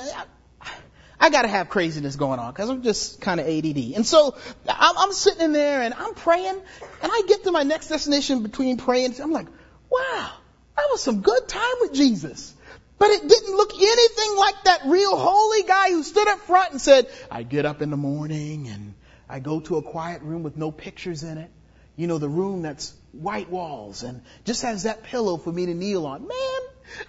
I, 1.19 1.29
gotta 1.29 1.47
have 1.47 1.69
craziness 1.69 2.15
going 2.15 2.39
on 2.39 2.51
because 2.53 2.69
I'm 2.69 2.83
just 2.83 3.21
kind 3.21 3.39
of 3.39 3.47
ADD. 3.47 3.95
And 3.95 4.05
so 4.05 4.35
I'm, 4.67 4.97
I'm 4.97 5.11
sitting 5.13 5.41
in 5.41 5.53
there 5.53 5.81
and 5.81 5.93
I'm 5.93 6.13
praying 6.13 6.59
and 7.01 7.11
I 7.11 7.23
get 7.27 7.43
to 7.43 7.51
my 7.51 7.63
next 7.63 7.89
destination 7.89 8.43
between 8.43 8.77
praying. 8.77 9.15
I'm 9.21 9.31
like, 9.31 9.47
wow, 9.89 10.31
that 10.75 10.87
was 10.91 11.01
some 11.01 11.21
good 11.21 11.47
time 11.47 11.75
with 11.81 11.93
Jesus. 11.93 12.53
But 12.99 13.11
it 13.11 13.27
didn't 13.27 13.55
look 13.55 13.73
anything 13.75 14.37
like 14.37 14.63
that 14.63 14.81
real 14.85 15.15
holy 15.15 15.63
guy 15.63 15.91
who 15.91 16.03
stood 16.03 16.27
up 16.27 16.39
front 16.39 16.71
and 16.71 16.81
said, 16.81 17.07
I 17.29 17.43
get 17.43 17.65
up 17.65 17.81
in 17.81 17.91
the 17.91 17.97
morning 17.97 18.67
and 18.67 18.95
I 19.29 19.39
go 19.39 19.59
to 19.61 19.77
a 19.77 19.81
quiet 19.81 20.23
room 20.23 20.43
with 20.43 20.57
no 20.57 20.71
pictures 20.71 21.23
in 21.23 21.37
it. 21.37 21.51
You 21.95 22.07
know, 22.07 22.17
the 22.17 22.29
room 22.29 22.61
that's 22.61 22.93
white 23.11 23.49
walls 23.49 24.03
and 24.03 24.21
just 24.45 24.61
has 24.63 24.83
that 24.83 25.03
pillow 25.03 25.37
for 25.37 25.51
me 25.51 25.65
to 25.67 25.73
kneel 25.73 26.05
on. 26.05 26.27
Man, 26.27 27.05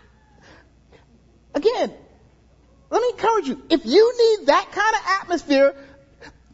again, 1.55 1.93
let 2.91 3.03
me 3.03 3.09
encourage 3.11 3.49
you. 3.49 3.63
If 3.71 3.85
you 3.85 4.39
need 4.39 4.47
that 4.47 4.73
kind 4.73 4.95
of 4.97 5.03
atmosphere, 5.23 5.75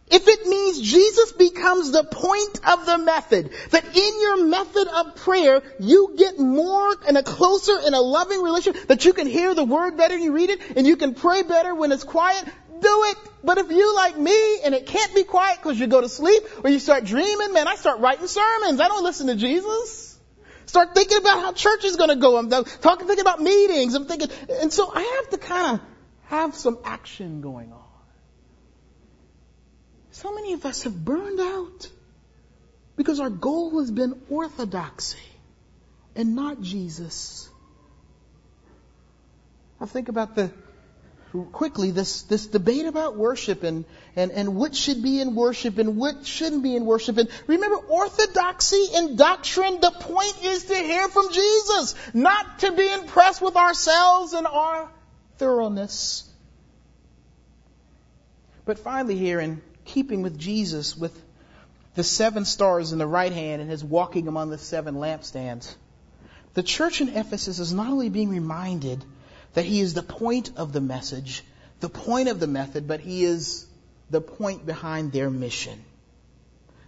if 0.09 0.29
it 0.29 0.47
means 0.47 0.81
Jesus 0.81 1.33
becomes 1.33 1.93
the 1.93 2.05
point 2.05 2.61
of 2.67 2.87
the 2.87 2.99
method, 2.99 3.51
that 3.71 3.97
in 3.97 4.21
your 4.21 4.47
method 4.47 4.87
of 4.89 5.17
prayer, 5.17 5.63
you 5.81 6.15
get 6.17 6.39
more 6.39 6.95
and 7.07 7.17
a 7.17 7.23
closer 7.23 7.79
and 7.79 7.95
a 7.95 8.01
loving 8.01 8.43
relationship, 8.43 8.87
that 8.89 9.05
you 9.05 9.13
can 9.13 9.27
hear 9.27 9.55
the 9.55 9.65
word 9.65 9.97
better 9.97 10.17
you 10.17 10.33
read 10.33 10.51
it, 10.51 10.61
and 10.77 10.87
you 10.87 10.97
can 10.97 11.15
pray 11.15 11.43
better 11.43 11.75
when 11.75 11.91
it's 11.91 12.05
quiet, 12.05 12.45
do 12.45 13.05
it. 13.05 13.17
But 13.43 13.59
if 13.59 13.71
you 13.71 13.95
like 13.95 14.19
me 14.19 14.61
and 14.65 14.75
it 14.75 14.87
can't 14.87 15.15
be 15.15 15.25
quiet 15.25 15.59
because 15.63 15.79
you 15.79 15.87
go 15.87 16.01
to 16.01 16.09
sleep 16.09 16.43
or 16.63 16.71
you 16.71 16.79
start 16.79 17.05
dreaming, 17.05 17.53
man, 17.53 17.67
I 17.67 17.77
start 17.77 18.01
writing 18.01 18.27
sermons. 18.27 18.81
I 18.81 18.89
don't 18.89 19.05
listen 19.05 19.29
to 19.29 19.37
Jesus. 19.37 20.19
Start 20.67 20.95
thinking 20.95 21.19
about 21.19 21.41
how 21.41 21.53
church 21.53 21.85
is 21.85 21.97
going 21.97 22.11
to 22.11 22.17
go. 22.17 22.37
I'm 22.37 22.51
talking, 22.51 23.07
thinking 23.07 23.21
about 23.21 23.41
meetings. 23.41 23.95
I'm 23.95 24.07
thinking, 24.07 24.29
and 24.49 24.73
so 24.73 24.91
I 24.93 25.03
have 25.03 25.31
to 25.31 25.39
kind 25.39 25.75
of 25.75 25.94
have 26.27 26.55
some 26.55 26.79
action 26.85 27.41
going 27.41 27.73
on. 27.73 27.83
So 30.11 30.35
many 30.35 30.53
of 30.53 30.65
us 30.65 30.85
have 30.85 31.05
burned 31.05 31.41
out 31.41 31.89
because 32.97 33.21
our 33.21 33.31
goal 33.31 33.79
has 33.81 33.91
been 33.91 34.21
orthodoxy 34.31 35.19
and 36.15 36.37
not 36.37 36.61
Jesus. 36.61 37.49
I 39.81 39.87
think 39.87 40.09
about 40.09 40.37
the 40.37 40.51
quickly 41.43 41.91
this, 41.91 42.23
this 42.23 42.47
debate 42.47 42.87
about 42.87 43.17
worship 43.17 43.65
and, 43.65 43.85
and, 44.15 44.31
and 44.31 44.55
what 44.55 44.77
should 44.77 45.03
be 45.03 45.21
in 45.21 45.35
worship 45.35 45.79
and 45.79 45.97
what 45.97 46.25
shouldn't 46.25 46.63
be 46.63 46.77
in 46.77 46.87
worship. 46.87 47.19
And 47.19 47.29
remember, 47.49 47.77
orthodoxy 47.77 48.87
and 48.95 49.19
doctrine, 49.19 49.81
the 49.81 49.91
point 49.91 50.45
is 50.45 50.67
to 50.67 50.77
hear 50.77 51.09
from 51.09 51.33
Jesus, 51.33 51.97
not 52.15 52.61
to 52.61 52.73
be 52.73 52.89
impressed 52.89 53.43
with 53.43 53.57
ourselves 53.57 54.33
and 54.33 54.47
our 54.47 54.89
thoroughness. 55.39 56.31
But 58.65 58.79
finally 58.79 59.17
here, 59.17 59.41
in 59.41 59.61
keeping 59.85 60.23
with 60.23 60.39
Jesus, 60.39 60.97
with 60.97 61.21
the 61.95 62.05
seven 62.05 62.45
stars 62.45 62.93
in 62.93 62.99
the 62.99 63.07
right 63.07 63.33
hand 63.33 63.61
and 63.61 63.71
his 63.71 63.85
walking 63.85 64.29
among 64.29 64.51
the 64.51 64.59
seven 64.59 64.97
lampstands, 64.97 65.75
the 66.55 66.63
church 66.63 67.01
in 67.01 67.09
Ephesus 67.11 67.59
is 67.59 67.73
not 67.73 67.89
only 67.89 68.09
being 68.09 68.31
reminded 68.31 69.05
that 69.55 69.65
he 69.65 69.81
is 69.81 69.95
the 69.95 70.03
point 70.03 70.53
of 70.57 70.73
the 70.73 70.81
message, 70.81 71.45
the 71.81 71.89
point 71.89 72.29
of 72.29 72.41
the 72.41 72.47
method, 72.47 72.89
but 72.89 73.01
he 73.01 73.25
is 73.25 73.67
the 74.11 74.21
point 74.21 74.65
behind 74.65 75.13
their 75.13 75.31
mission. 75.31 75.85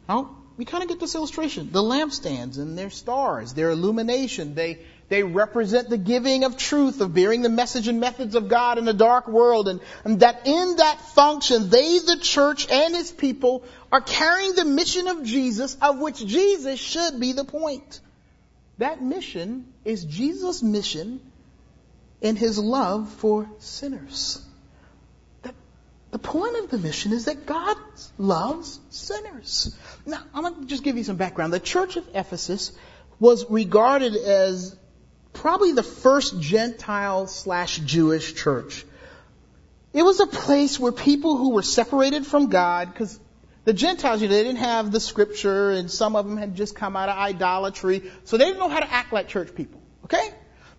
Now, 0.09 0.37
we 0.57 0.65
kind 0.65 0.83
of 0.83 0.89
get 0.89 1.01
this 1.01 1.15
illustration. 1.15 1.71
The 1.71 1.83
lampstands 1.83 2.59
and 2.59 2.79
their 2.79 2.91
stars, 2.91 3.53
their 3.53 3.71
illumination, 3.71 4.55
they, 4.55 4.79
they 5.09 5.23
represent 5.23 5.89
the 5.89 5.99
giving 5.99 6.45
of 6.45 6.57
truth, 6.57 7.01
of 7.01 7.15
bearing 7.15 7.43
the 7.43 7.49
message 7.49 7.87
and 7.87 8.01
methods 8.01 8.35
of 8.35 8.49
God 8.49 8.79
in 8.79 8.89
a 8.89 8.93
dark 8.93 9.29
world. 9.29 9.69
And, 9.69 9.81
and 10.05 10.21
that 10.21 10.47
in 10.47 10.77
that 10.77 11.01
function, 11.01 11.71
they, 11.71 11.99
the 12.01 12.19
church 12.21 12.69
and 12.71 12.95
his 12.95 13.13
people, 13.13 13.65
are 13.93 14.01
carrying 14.01 14.55
the 14.55 14.65
mission 14.65 15.07
of 15.07 15.23
Jesus, 15.23 15.77
of 15.81 16.01
which 16.01 16.27
Jesus 16.27 16.81
should 16.81 17.21
be 17.21 17.33
the 17.33 17.45
point. 17.45 18.01
That 18.79 19.01
mission 19.01 19.73
is 19.85 20.05
Jesus' 20.05 20.63
mission 20.63 21.21
in 22.21 22.35
his 22.35 22.59
love 22.59 23.09
for 23.09 23.49
sinners. 23.59 24.43
The 26.11 26.19
point 26.19 26.57
of 26.57 26.71
the 26.71 26.79
mission 26.79 27.13
is 27.13 27.27
that 27.27 27.47
God 27.47 27.77
loves 28.17 28.81
sinners. 28.91 29.77
Now, 30.07 30.23
I'm 30.33 30.43
going 30.43 30.63
to 30.63 30.67
just 30.67 30.83
give 30.83 30.97
you 30.97 31.05
some 31.05 31.17
background. 31.17 31.53
The 31.53 31.61
church 31.61 31.97
of 31.97 32.09
Ephesus 32.15 32.73
was 33.19 33.49
regarded 33.51 34.17
as 34.17 34.77
probably 35.37 35.73
the 35.73 35.83
first 35.83 36.41
Gentile 36.41 37.27
slash 37.27 37.79
Jewish 37.79 38.35
church. 38.35 38.85
It 39.93 40.03
was 40.03 40.21
a 40.21 40.27
place 40.27 40.79
where 40.79 40.93
people 40.93 41.37
who 41.37 41.51
were 41.51 41.63
separated 41.63 42.27
from 42.27 42.49
God, 42.49 42.93
because 42.93 43.19
the 43.65 43.73
Gentiles, 43.73 44.21
you 44.21 44.29
know, 44.29 44.35
they 44.35 44.45
didn't 44.45 44.59
have 44.59 44.93
the 44.93 45.01
scripture, 45.01 45.71
and 45.71 45.91
some 45.91 46.17
of 46.17 46.27
them 46.27 46.37
had 46.37 46.55
just 46.55 46.75
come 46.75 46.97
out 46.97 47.09
of 47.09 47.17
idolatry, 47.17 48.11
so 48.25 48.37
they 48.37 48.45
didn't 48.45 48.59
know 48.59 48.69
how 48.69 48.81
to 48.81 48.93
act 48.93 49.13
like 49.13 49.29
church 49.29 49.55
people. 49.55 49.81
Okay? 50.05 50.33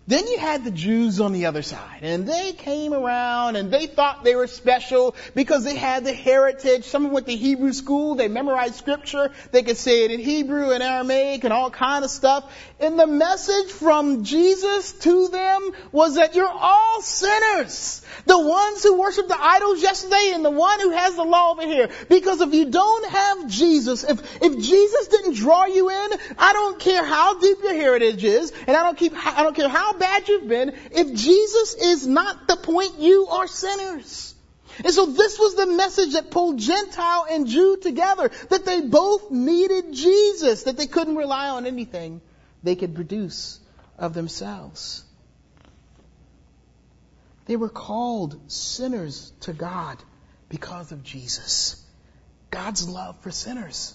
Then 0.08 0.26
you 0.26 0.38
had 0.38 0.64
the 0.64 0.70
Jews 0.70 1.20
on 1.20 1.32
the 1.34 1.44
other 1.44 1.60
side, 1.60 1.98
and 2.00 2.26
they 2.26 2.52
came 2.52 2.94
around 2.94 3.56
and 3.56 3.70
they 3.70 3.86
thought 3.86 4.24
they 4.24 4.36
were 4.36 4.46
special 4.46 5.14
because 5.34 5.64
they 5.64 5.76
had 5.76 6.02
the 6.02 6.14
heritage. 6.14 6.84
Some 6.84 7.10
went 7.10 7.26
to 7.26 7.36
Hebrew 7.36 7.74
school, 7.74 8.14
they 8.14 8.28
memorized 8.28 8.76
scripture, 8.76 9.30
they 9.52 9.62
could 9.62 9.76
say 9.76 10.06
it 10.06 10.10
in 10.10 10.18
Hebrew 10.20 10.70
and 10.70 10.82
Aramaic 10.82 11.44
and 11.44 11.52
all 11.52 11.70
kind 11.70 12.06
of 12.06 12.10
stuff. 12.10 12.50
And 12.80 12.96
the 12.96 13.08
message 13.08 13.72
from 13.72 14.22
Jesus 14.22 14.92
to 14.92 15.26
them 15.28 15.72
was 15.90 16.14
that 16.14 16.36
you're 16.36 16.48
all 16.48 17.02
sinners. 17.02 18.02
The 18.26 18.38
ones 18.38 18.84
who 18.84 19.00
worship 19.00 19.26
the 19.26 19.40
idols 19.40 19.82
yesterday 19.82 20.30
and 20.32 20.44
the 20.44 20.50
one 20.50 20.78
who 20.78 20.90
has 20.90 21.16
the 21.16 21.24
law 21.24 21.50
over 21.50 21.66
here. 21.66 21.88
Because 22.08 22.40
if 22.40 22.54
you 22.54 22.66
don't 22.66 23.10
have 23.10 23.48
Jesus, 23.48 24.04
if, 24.04 24.20
if 24.40 24.62
Jesus 24.62 25.08
didn't 25.08 25.34
draw 25.34 25.64
you 25.64 25.90
in, 25.90 26.10
I 26.38 26.52
don't 26.52 26.78
care 26.78 27.04
how 27.04 27.40
deep 27.40 27.58
your 27.64 27.74
heritage 27.74 28.22
is, 28.22 28.52
and 28.68 28.76
I 28.76 28.84
don't 28.84 28.96
keep, 28.96 29.12
I 29.26 29.42
don't 29.42 29.56
care 29.56 29.68
how 29.68 29.94
bad 29.94 30.28
you've 30.28 30.48
been, 30.48 30.72
if 30.92 31.12
Jesus 31.14 31.74
is 31.74 32.06
not 32.06 32.46
the 32.46 32.56
point, 32.56 33.00
you 33.00 33.26
are 33.26 33.48
sinners. 33.48 34.36
And 34.84 34.94
so 34.94 35.06
this 35.06 35.36
was 35.36 35.56
the 35.56 35.66
message 35.66 36.12
that 36.12 36.30
pulled 36.30 36.58
Gentile 36.58 37.26
and 37.28 37.48
Jew 37.48 37.76
together, 37.76 38.30
that 38.50 38.64
they 38.64 38.82
both 38.82 39.32
needed 39.32 39.92
Jesus, 39.92 40.62
that 40.64 40.76
they 40.76 40.86
couldn't 40.86 41.16
rely 41.16 41.48
on 41.48 41.66
anything 41.66 42.20
they 42.62 42.76
could 42.76 42.94
produce 42.94 43.60
of 43.98 44.14
themselves. 44.14 45.04
They 47.46 47.56
were 47.56 47.68
called 47.68 48.50
sinners 48.50 49.32
to 49.40 49.52
God 49.52 50.02
because 50.48 50.92
of 50.92 51.02
Jesus. 51.02 51.82
God's 52.50 52.88
love 52.88 53.18
for 53.20 53.30
sinners. 53.30 53.94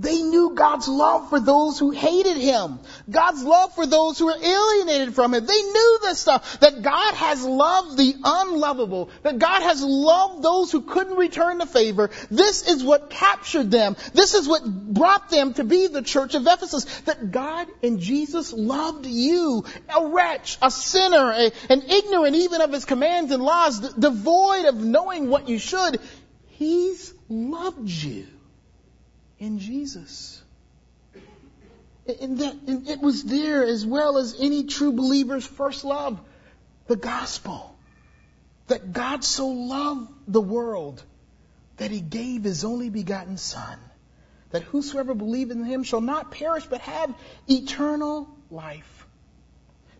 They 0.00 0.22
knew 0.22 0.54
God's 0.54 0.88
love 0.88 1.28
for 1.28 1.38
those 1.38 1.78
who 1.78 1.90
hated 1.90 2.38
Him. 2.38 2.78
God's 3.10 3.44
love 3.44 3.74
for 3.74 3.84
those 3.84 4.18
who 4.18 4.26
were 4.26 4.42
alienated 4.42 5.14
from 5.14 5.34
Him. 5.34 5.44
They 5.44 5.62
knew 5.62 5.98
this 6.00 6.20
stuff. 6.20 6.60
That 6.60 6.80
God 6.80 7.14
has 7.14 7.44
loved 7.44 7.98
the 7.98 8.14
unlovable. 8.24 9.10
That 9.22 9.38
God 9.38 9.62
has 9.62 9.82
loved 9.82 10.42
those 10.42 10.72
who 10.72 10.80
couldn't 10.80 11.18
return 11.18 11.58
the 11.58 11.66
favor. 11.66 12.10
This 12.30 12.66
is 12.66 12.82
what 12.82 13.10
captured 13.10 13.70
them. 13.70 13.94
This 14.14 14.32
is 14.32 14.48
what 14.48 14.64
brought 14.64 15.28
them 15.28 15.52
to 15.54 15.64
be 15.64 15.86
the 15.86 16.02
church 16.02 16.34
of 16.34 16.46
Ephesus. 16.46 16.84
That 17.02 17.30
God 17.30 17.68
and 17.82 18.00
Jesus 18.00 18.54
loved 18.54 19.04
you, 19.04 19.66
a 19.94 20.06
wretch, 20.06 20.56
a 20.62 20.70
sinner, 20.70 21.30
a, 21.30 21.52
an 21.68 21.82
ignorant 21.82 22.36
even 22.36 22.62
of 22.62 22.72
His 22.72 22.86
commands 22.86 23.32
and 23.32 23.42
laws, 23.42 23.80
devoid 23.80 24.64
of 24.64 24.76
knowing 24.76 25.28
what 25.28 25.46
you 25.46 25.58
should. 25.58 26.00
He's 26.46 27.12
loved 27.28 27.90
you 27.90 28.26
in 29.40 29.58
Jesus. 29.58 30.40
And 32.20 32.38
that 32.38 32.54
and 32.66 32.88
it 32.88 33.00
was 33.00 33.24
there 33.24 33.64
as 33.64 33.84
well 33.84 34.18
as 34.18 34.36
any 34.38 34.64
true 34.64 34.92
believer's 34.92 35.46
first 35.46 35.84
love, 35.84 36.20
the 36.86 36.96
gospel. 36.96 37.74
That 38.68 38.92
God 38.92 39.24
so 39.24 39.48
loved 39.48 40.12
the 40.28 40.40
world 40.40 41.02
that 41.78 41.90
he 41.90 42.00
gave 42.00 42.44
his 42.44 42.64
only 42.64 42.88
begotten 42.88 43.36
Son, 43.36 43.78
that 44.50 44.62
whosoever 44.62 45.14
believeth 45.14 45.56
in 45.56 45.64
him 45.64 45.82
shall 45.82 46.00
not 46.00 46.30
perish 46.30 46.66
but 46.66 46.80
have 46.82 47.12
eternal 47.48 48.28
life. 48.50 49.06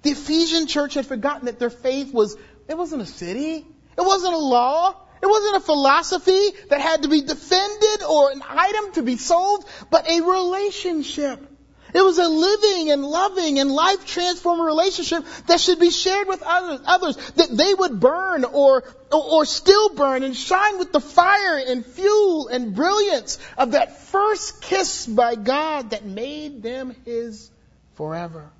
The 0.02 0.10
Ephesian 0.10 0.66
church 0.66 0.94
had 0.94 1.06
forgotten 1.06 1.46
that 1.46 1.58
their 1.58 1.70
faith 1.70 2.12
was, 2.12 2.36
it 2.68 2.78
wasn't 2.78 3.02
a 3.02 3.06
city, 3.06 3.66
it 3.98 4.04
wasn't 4.04 4.34
a 4.34 4.38
law, 4.38 4.94
it 5.22 5.26
wasn't 5.26 5.56
a 5.56 5.60
philosophy 5.60 6.50
that 6.68 6.80
had 6.80 7.02
to 7.02 7.08
be 7.08 7.22
defended 7.22 8.02
or 8.08 8.30
an 8.30 8.42
item 8.48 8.92
to 8.92 9.02
be 9.02 9.16
sold, 9.16 9.64
but 9.90 10.08
a 10.08 10.20
relationship. 10.22 11.46
It 11.92 12.02
was 12.02 12.18
a 12.18 12.28
living 12.28 12.90
and 12.90 13.04
loving 13.04 13.58
and 13.58 13.70
life 13.70 14.06
transforming 14.06 14.64
relationship 14.64 15.24
that 15.46 15.60
should 15.60 15.80
be 15.80 15.90
shared 15.90 16.28
with 16.28 16.42
others, 16.42 16.80
others 16.86 17.16
that 17.32 17.48
they 17.50 17.74
would 17.74 17.98
burn 17.98 18.44
or, 18.44 18.84
or, 19.12 19.24
or 19.24 19.44
still 19.44 19.94
burn 19.94 20.22
and 20.22 20.36
shine 20.36 20.78
with 20.78 20.92
the 20.92 21.00
fire 21.00 21.58
and 21.66 21.84
fuel 21.84 22.48
and 22.48 22.74
brilliance 22.74 23.38
of 23.58 23.72
that 23.72 24.00
first 24.02 24.62
kiss 24.62 25.06
by 25.06 25.34
God 25.34 25.90
that 25.90 26.04
made 26.04 26.62
them 26.62 26.94
His 27.04 27.50
forever. 27.94 28.50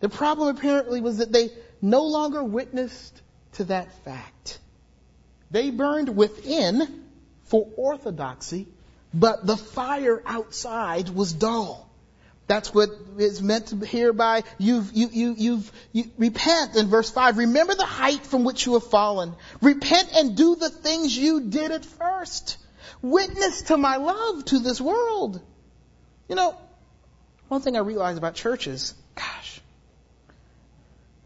The 0.00 0.08
problem 0.08 0.56
apparently 0.56 1.00
was 1.00 1.18
that 1.18 1.32
they 1.32 1.50
no 1.82 2.04
longer 2.04 2.42
witnessed 2.42 3.20
to 3.52 3.64
that 3.64 3.92
fact. 4.04 4.58
They 5.50 5.70
burned 5.70 6.16
within 6.16 7.04
for 7.44 7.68
orthodoxy, 7.76 8.66
but 9.14 9.46
the 9.46 9.56
fire 9.56 10.22
outside 10.26 11.08
was 11.08 11.32
dull. 11.32 11.88
That's 12.46 12.72
what 12.72 12.88
is 13.18 13.42
meant 13.42 13.74
here 13.84 14.14
by 14.14 14.42
you've, 14.56 14.90
you, 14.94 15.08
you, 15.12 15.34
you've, 15.36 15.72
you, 15.92 16.10
repent 16.16 16.76
in 16.76 16.88
verse 16.88 17.10
5. 17.10 17.36
Remember 17.36 17.74
the 17.74 17.84
height 17.84 18.24
from 18.24 18.44
which 18.44 18.64
you 18.64 18.72
have 18.72 18.84
fallen. 18.84 19.34
Repent 19.60 20.14
and 20.14 20.34
do 20.34 20.56
the 20.56 20.70
things 20.70 21.16
you 21.16 21.42
did 21.42 21.70
at 21.70 21.84
first. 21.84 22.56
Witness 23.02 23.62
to 23.62 23.76
my 23.76 23.96
love 23.96 24.46
to 24.46 24.60
this 24.60 24.80
world. 24.80 25.42
You 26.28 26.36
know, 26.36 26.56
one 27.48 27.60
thing 27.60 27.76
I 27.76 27.80
realize 27.80 28.16
about 28.16 28.34
churches, 28.34 28.94
gosh, 29.14 29.60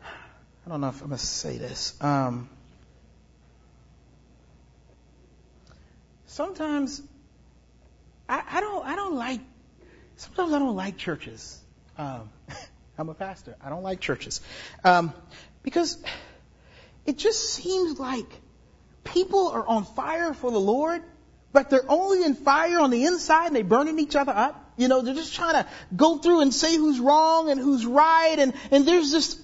I 0.03 0.71
don't 0.71 0.81
know 0.81 0.89
if 0.89 1.01
I'm 1.03 1.09
going 1.09 1.19
to 1.19 1.25
say 1.25 1.57
this. 1.57 1.95
Um, 2.01 2.49
sometimes 6.33 7.03
I, 8.29 8.43
I, 8.51 8.61
don't 8.61 8.87
I 8.87 8.97
don't 8.97 9.15
like 9.15 9.41
sometimes 10.17 10.53
I 10.53 10.59
don't 10.59 10.77
like 10.77 10.97
churches. 10.97 11.61
Um, 11.99 12.31
I'm 12.99 13.09
a 13.09 13.15
pastor. 13.15 13.57
I 13.63 13.69
don't 13.69 13.83
like 13.83 14.01
churches 14.01 14.41
um, 14.85 15.13
because 15.63 15.99
it 17.07 17.19
just 17.19 17.41
seems 17.51 17.99
like 17.99 18.27
people 19.05 19.49
are 19.49 19.67
on 19.67 19.85
fire 19.85 20.35
for 20.35 20.51
the 20.51 20.61
Lord, 20.61 21.03
but 21.53 21.71
they're 21.71 21.85
only 21.89 22.25
in 22.25 22.35
fire 22.35 22.81
on 22.81 22.91
the 22.91 23.05
inside 23.05 23.49
and 23.49 23.57
they're 23.57 23.65
burning 23.65 23.99
each 23.99 24.17
other 24.17 24.33
up. 24.33 24.73
You 24.77 24.89
know, 24.89 25.03
they're 25.03 25.15
just 25.15 25.35
trying 25.35 25.63
to 25.63 25.69
go 25.95 26.19
through 26.19 26.41
and 26.41 26.55
say 26.55 26.77
who's 26.77 26.99
wrong 26.99 27.51
and 27.51 27.61
who's 27.61 27.85
right, 27.85 28.37
and 28.39 28.55
and 28.71 28.87
there's 28.87 29.11
this 29.11 29.35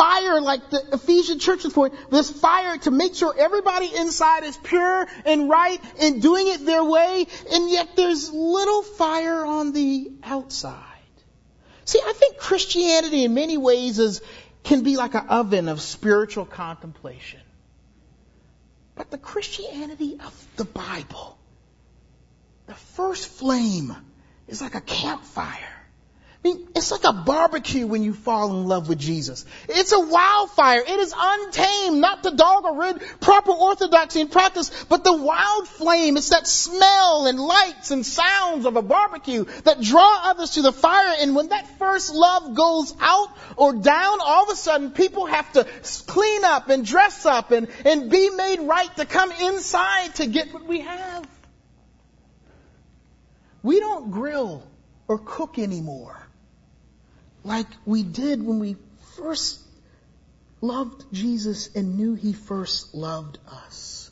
fire 0.00 0.40
like 0.40 0.70
the 0.70 0.82
Ephesian 0.94 1.38
church 1.38 1.64
was 1.64 1.74
for, 1.74 1.90
this 2.10 2.30
fire 2.30 2.78
to 2.78 2.90
make 2.90 3.14
sure 3.14 3.34
everybody 3.38 3.94
inside 3.94 4.44
is 4.44 4.56
pure 4.56 5.06
and 5.26 5.48
right 5.50 5.78
and 6.00 6.22
doing 6.22 6.48
it 6.48 6.64
their 6.64 6.82
way, 6.82 7.26
and 7.52 7.70
yet 7.70 7.96
there's 7.96 8.32
little 8.32 8.82
fire 8.82 9.44
on 9.44 9.72
the 9.72 10.10
outside. 10.22 10.86
See, 11.84 12.00
I 12.02 12.14
think 12.14 12.38
Christianity 12.38 13.24
in 13.24 13.34
many 13.34 13.58
ways 13.58 13.98
is, 13.98 14.22
can 14.64 14.82
be 14.84 14.96
like 14.96 15.14
an 15.14 15.28
oven 15.28 15.68
of 15.68 15.82
spiritual 15.82 16.46
contemplation. 16.46 17.40
But 18.94 19.10
the 19.10 19.18
Christianity 19.18 20.18
of 20.24 20.46
the 20.56 20.64
Bible, 20.64 21.36
the 22.66 22.74
first 22.96 23.28
flame 23.28 23.94
is 24.48 24.62
like 24.62 24.74
a 24.74 24.80
campfire 24.80 25.79
I 26.42 26.48
mean, 26.48 26.68
it's 26.74 26.90
like 26.90 27.04
a 27.04 27.12
barbecue 27.12 27.86
when 27.86 28.02
you 28.02 28.14
fall 28.14 28.50
in 28.50 28.64
love 28.64 28.88
with 28.88 28.98
Jesus. 28.98 29.44
It's 29.68 29.92
a 29.92 30.00
wildfire. 30.00 30.80
It 30.80 30.88
is 30.88 31.14
untamed, 31.14 32.00
not 32.00 32.22
the 32.22 32.30
dog 32.30 32.64
or 32.64 32.78
rid 32.78 33.02
proper 33.20 33.52
orthodoxy 33.52 34.22
and 34.22 34.32
practice, 34.32 34.70
but 34.88 35.04
the 35.04 35.14
wild 35.14 35.68
flame. 35.68 36.16
It's 36.16 36.30
that 36.30 36.46
smell 36.46 37.26
and 37.26 37.38
lights 37.38 37.90
and 37.90 38.06
sounds 38.06 38.64
of 38.64 38.76
a 38.76 38.80
barbecue 38.80 39.44
that 39.64 39.82
draw 39.82 40.30
others 40.30 40.52
to 40.52 40.62
the 40.62 40.72
fire. 40.72 41.16
And 41.20 41.36
when 41.36 41.48
that 41.48 41.78
first 41.78 42.14
love 42.14 42.54
goes 42.54 42.94
out 43.00 43.36
or 43.56 43.74
down, 43.74 44.18
all 44.22 44.44
of 44.44 44.48
a 44.48 44.56
sudden 44.56 44.92
people 44.92 45.26
have 45.26 45.52
to 45.52 45.66
clean 46.06 46.44
up 46.46 46.70
and 46.70 46.86
dress 46.86 47.26
up 47.26 47.50
and, 47.50 47.68
and 47.84 48.10
be 48.10 48.30
made 48.30 48.60
right 48.60 48.96
to 48.96 49.04
come 49.04 49.30
inside 49.30 50.14
to 50.14 50.26
get 50.26 50.54
what 50.54 50.64
we 50.64 50.80
have. 50.80 51.28
We 53.62 53.78
don't 53.78 54.10
grill 54.10 54.66
or 55.06 55.18
cook 55.18 55.58
anymore 55.58 56.16
like 57.44 57.66
we 57.84 58.02
did 58.02 58.44
when 58.44 58.58
we 58.58 58.76
first 59.16 59.60
loved 60.60 61.04
Jesus 61.12 61.74
and 61.74 61.96
knew 61.96 62.14
he 62.14 62.32
first 62.32 62.94
loved 62.94 63.38
us. 63.48 64.10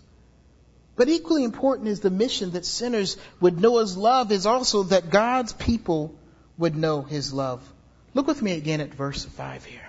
But 0.97 1.09
equally 1.09 1.45
important 1.45 1.89
is 1.89 2.01
the 2.01 2.11
mission 2.11 2.53
that 2.53 2.67
sinners 2.67 3.17
would 3.41 3.61
know 3.61 3.79
his 3.79 3.97
love 3.97 4.33
is 4.33 4.47
also 4.47 4.85
that 4.85 5.11
God's 5.11 5.53
people 5.53 6.19
would 6.57 6.75
know 6.75 7.03
his 7.03 7.33
love. 7.33 7.63
Look 8.15 8.27
with 8.27 8.43
me 8.43 8.53
again 8.53 8.81
at 8.81 8.95
verse 8.95 9.25
5 9.25 9.65
here. 9.65 9.89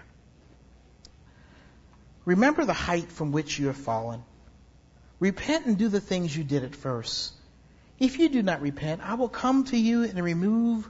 Remember 2.26 2.64
the 2.64 2.74
height 2.74 3.12
from 3.12 3.32
which 3.32 3.58
you 3.58 3.68
have 3.68 3.78
fallen. 3.78 4.24
Repent 5.20 5.66
and 5.66 5.78
do 5.78 5.88
the 5.88 6.00
things 6.00 6.36
you 6.36 6.44
did 6.44 6.64
at 6.64 6.76
first. 6.76 7.34
If 7.98 8.20
you 8.20 8.30
do 8.30 8.44
not 8.44 8.62
repent, 8.62 9.02
I 9.04 9.16
will 9.16 9.30
come 9.30 9.64
to 9.66 9.78
you 9.78 10.04
and 10.04 10.24
remove 10.24 10.88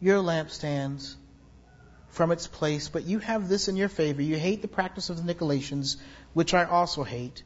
your 0.00 0.22
lampstands 0.22 1.16
from 2.10 2.32
its 2.32 2.46
place. 2.46 2.88
But 2.88 3.04
you 3.04 3.18
have 3.18 3.48
this 3.48 3.68
in 3.68 3.76
your 3.76 3.88
favor. 3.88 4.22
You 4.22 4.36
hate 4.36 4.62
the 4.62 4.68
practice 4.68 5.10
of 5.10 5.24
the 5.24 5.34
Nicolaitans, 5.34 5.96
which 6.32 6.54
I 6.54 6.64
also 6.64 7.02
hate. 7.02 7.42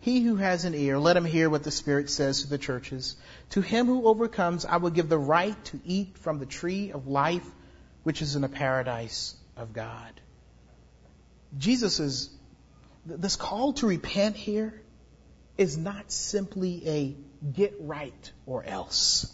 He 0.00 0.20
who 0.22 0.36
has 0.36 0.64
an 0.64 0.74
ear, 0.74 0.98
let 0.98 1.16
him 1.16 1.24
hear 1.24 1.48
what 1.48 1.62
the 1.62 1.70
Spirit 1.70 2.10
says 2.10 2.42
to 2.42 2.48
the 2.48 2.58
churches. 2.58 3.16
To 3.50 3.60
him 3.60 3.86
who 3.86 4.08
overcomes, 4.08 4.64
I 4.64 4.78
will 4.78 4.90
give 4.90 5.08
the 5.08 5.18
right 5.18 5.64
to 5.66 5.80
eat 5.84 6.18
from 6.18 6.38
the 6.38 6.46
tree 6.46 6.90
of 6.90 7.06
life, 7.06 7.48
which 8.02 8.20
is 8.20 8.34
in 8.34 8.42
the 8.42 8.48
paradise 8.48 9.36
of 9.56 9.72
God. 9.72 10.20
Jesus 11.56 12.00
is, 12.00 12.30
this 13.06 13.36
call 13.36 13.74
to 13.74 13.86
repent 13.86 14.36
here 14.36 14.82
is 15.56 15.78
not 15.78 16.10
simply 16.10 16.82
a 16.88 17.16
get 17.52 17.76
right 17.80 18.32
or 18.46 18.64
else. 18.64 19.32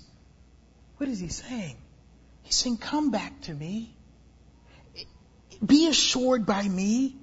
What 0.99 1.09
is 1.09 1.19
he 1.19 1.29
saying? 1.29 1.77
He's 2.43 2.57
saying, 2.57 2.79
come 2.79 3.11
back 3.11 3.41
to 3.43 3.55
me. 3.55 3.95
Be 5.65 5.89
assured 5.89 6.47
by 6.47 6.63
me. 6.67 7.17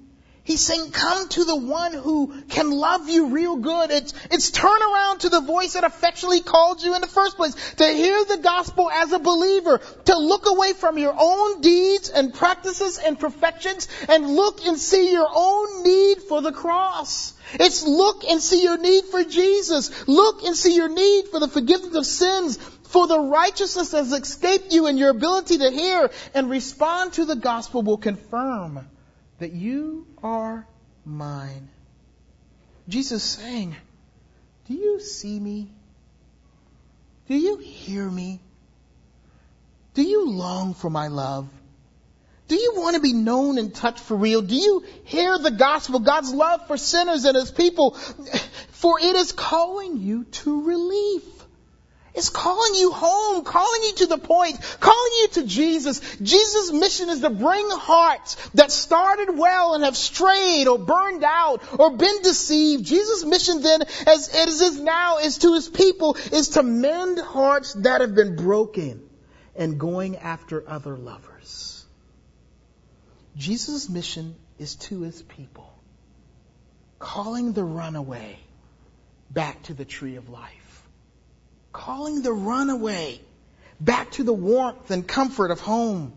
He's 0.46 0.60
saying, 0.60 0.92
come 0.92 1.28
to 1.30 1.44
the 1.44 1.56
one 1.56 1.92
who 1.92 2.32
can 2.48 2.70
love 2.70 3.08
you 3.08 3.30
real 3.30 3.56
good. 3.56 3.90
It's, 3.90 4.14
it's 4.30 4.52
turn 4.52 4.80
around 4.80 5.18
to 5.20 5.28
the 5.28 5.40
voice 5.40 5.72
that 5.72 5.82
affectionately 5.82 6.40
called 6.40 6.84
you 6.84 6.94
in 6.94 7.00
the 7.00 7.08
first 7.08 7.36
place. 7.36 7.56
To 7.78 7.84
hear 7.84 8.24
the 8.24 8.36
gospel 8.36 8.88
as 8.88 9.10
a 9.10 9.18
believer. 9.18 9.78
To 10.04 10.16
look 10.16 10.46
away 10.46 10.72
from 10.74 10.98
your 10.98 11.16
own 11.18 11.62
deeds 11.62 12.10
and 12.10 12.32
practices 12.32 12.98
and 12.98 13.18
perfections 13.18 13.88
and 14.08 14.36
look 14.36 14.64
and 14.64 14.78
see 14.78 15.10
your 15.10 15.28
own 15.34 15.82
need 15.82 16.22
for 16.22 16.40
the 16.40 16.52
cross. 16.52 17.34
It's 17.54 17.84
look 17.84 18.22
and 18.22 18.40
see 18.40 18.62
your 18.62 18.78
need 18.78 19.04
for 19.06 19.24
Jesus. 19.24 20.06
Look 20.06 20.44
and 20.44 20.56
see 20.56 20.76
your 20.76 20.88
need 20.88 21.26
for 21.26 21.40
the 21.40 21.48
forgiveness 21.48 21.96
of 21.96 22.06
sins. 22.06 22.58
For 22.88 23.06
the 23.06 23.18
righteousness 23.18 23.90
that 23.90 23.98
has 23.98 24.12
escaped 24.12 24.72
you 24.72 24.86
and 24.86 24.98
your 24.98 25.10
ability 25.10 25.58
to 25.58 25.70
hear 25.70 26.10
and 26.34 26.48
respond 26.48 27.14
to 27.14 27.24
the 27.24 27.36
gospel 27.36 27.82
will 27.82 27.98
confirm 27.98 28.88
that 29.38 29.52
you 29.52 30.06
are 30.22 30.66
mine. 31.04 31.68
Jesus 32.88 33.22
saying, 33.22 33.74
Do 34.68 34.74
you 34.74 35.00
see 35.00 35.38
me? 35.38 35.70
Do 37.28 37.36
you 37.36 37.56
hear 37.56 38.08
me? 38.08 38.40
Do 39.94 40.02
you 40.02 40.30
long 40.30 40.74
for 40.74 40.90
my 40.90 41.08
love? 41.08 41.48
Do 42.48 42.54
you 42.54 42.74
want 42.76 42.94
to 42.94 43.02
be 43.02 43.12
known 43.12 43.58
and 43.58 43.74
touched 43.74 43.98
for 43.98 44.16
real? 44.16 44.42
Do 44.42 44.54
you 44.54 44.84
hear 45.04 45.36
the 45.38 45.50
gospel, 45.50 45.98
God's 45.98 46.32
love 46.32 46.66
for 46.68 46.76
sinners 46.76 47.24
and 47.24 47.36
His 47.36 47.50
people? 47.50 47.92
For 48.70 49.00
it 49.00 49.16
is 49.16 49.32
calling 49.32 49.96
you 49.96 50.24
to 50.24 50.62
relief. 50.62 51.24
It's 52.16 52.30
calling 52.30 52.74
you 52.76 52.92
home, 52.92 53.44
calling 53.44 53.82
you 53.82 53.92
to 53.96 54.06
the 54.06 54.16
point, 54.16 54.58
calling 54.80 55.12
you 55.20 55.28
to 55.34 55.44
Jesus. 55.44 56.00
Jesus' 56.16 56.72
mission 56.72 57.10
is 57.10 57.20
to 57.20 57.28
bring 57.28 57.68
hearts 57.68 58.36
that 58.54 58.72
started 58.72 59.36
well 59.36 59.74
and 59.74 59.84
have 59.84 59.98
strayed 59.98 60.66
or 60.66 60.78
burned 60.78 61.24
out 61.24 61.62
or 61.78 61.94
been 61.94 62.22
deceived. 62.22 62.86
Jesus' 62.86 63.22
mission 63.26 63.60
then, 63.60 63.82
as 64.06 64.34
it 64.34 64.48
is 64.48 64.80
now, 64.80 65.18
is 65.18 65.36
to 65.38 65.52
his 65.52 65.68
people, 65.68 66.16
is 66.32 66.50
to 66.50 66.62
mend 66.62 67.18
hearts 67.18 67.74
that 67.74 68.00
have 68.00 68.14
been 68.14 68.34
broken 68.34 69.02
and 69.54 69.78
going 69.78 70.16
after 70.16 70.66
other 70.66 70.96
lovers. 70.96 71.84
Jesus' 73.36 73.90
mission 73.90 74.36
is 74.58 74.76
to 74.76 75.02
his 75.02 75.20
people, 75.20 75.70
calling 76.98 77.52
the 77.52 77.64
runaway 77.64 78.38
back 79.30 79.62
to 79.64 79.74
the 79.74 79.84
tree 79.84 80.16
of 80.16 80.30
life 80.30 80.65
calling 81.76 82.22
the 82.22 82.32
runaway 82.32 83.20
back 83.78 84.10
to 84.10 84.24
the 84.24 84.32
warmth 84.32 84.90
and 84.90 85.06
comfort 85.06 85.50
of 85.50 85.60
home, 85.60 86.12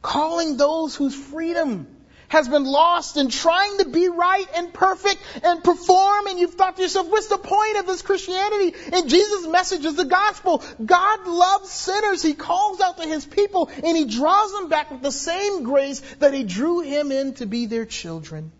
calling 0.00 0.56
those 0.56 0.96
whose 0.96 1.14
freedom 1.14 1.86
has 2.28 2.48
been 2.48 2.64
lost 2.64 3.18
and 3.18 3.30
trying 3.30 3.78
to 3.78 3.84
be 3.86 4.08
right 4.08 4.46
and 4.56 4.72
perfect 4.72 5.20
and 5.42 5.62
perform 5.62 6.26
and 6.26 6.38
you've 6.38 6.54
thought 6.54 6.76
to 6.76 6.82
yourself, 6.82 7.06
what's 7.08 7.28
the 7.28 7.38
point 7.38 7.76
of 7.78 7.86
this 7.86 8.00
Christianity? 8.00 8.74
And 8.92 9.10
Jesus' 9.10 9.46
message 9.46 9.84
is 9.84 9.94
the 9.94 10.06
gospel. 10.06 10.62
God 10.82 11.26
loves 11.26 11.70
sinners. 11.70 12.22
He 12.22 12.32
calls 12.32 12.80
out 12.80 12.96
to 12.96 13.06
his 13.06 13.26
people 13.26 13.70
and 13.84 13.96
he 13.96 14.06
draws 14.06 14.52
them 14.52 14.68
back 14.68 14.90
with 14.90 15.02
the 15.02 15.12
same 15.12 15.64
grace 15.64 16.00
that 16.20 16.32
he 16.32 16.44
drew 16.44 16.80
him 16.80 17.12
in 17.12 17.34
to 17.34 17.46
be 17.46 17.66
their 17.66 17.86
children. 17.86 18.52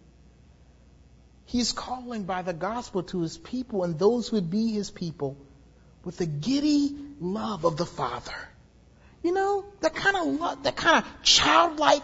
He's 1.46 1.72
calling 1.72 2.24
by 2.24 2.42
the 2.42 2.52
gospel 2.52 3.02
to 3.04 3.22
his 3.22 3.38
people 3.38 3.84
and 3.84 3.98
those 3.98 4.28
who 4.28 4.36
would 4.36 4.50
be 4.50 4.72
his 4.72 4.90
people 4.90 5.38
with 6.04 6.18
the 6.18 6.26
giddy 6.26 6.94
love 7.20 7.64
of 7.64 7.76
the 7.76 7.87
Father. 7.87 8.37
You 9.22 9.32
know, 9.32 9.64
that 9.80 9.94
kind 9.94 10.16
of 10.16 10.40
love, 10.40 10.62
that 10.62 10.76
kind 10.76 11.04
of 11.04 11.22
childlike 11.22 12.02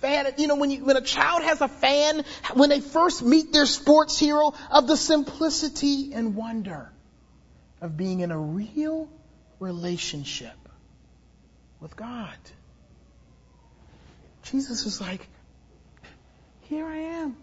fan, 0.00 0.32
you 0.36 0.46
know, 0.46 0.56
when 0.56 0.70
you, 0.70 0.84
when 0.84 0.96
a 0.96 1.00
child 1.02 1.42
has 1.42 1.60
a 1.60 1.68
fan, 1.68 2.24
when 2.54 2.70
they 2.70 2.80
first 2.80 3.22
meet 3.22 3.52
their 3.52 3.66
sports 3.66 4.18
hero, 4.18 4.54
of 4.70 4.86
the 4.86 4.96
simplicity 4.96 6.12
and 6.12 6.34
wonder 6.34 6.90
of 7.80 7.96
being 7.96 8.20
in 8.20 8.30
a 8.30 8.38
real 8.38 9.08
relationship 9.60 10.56
with 11.80 11.96
God. 11.96 12.36
Jesus 14.44 14.86
is 14.86 15.00
like, 15.00 15.26
here 16.62 16.86
I 16.86 16.98
am, 16.98 17.36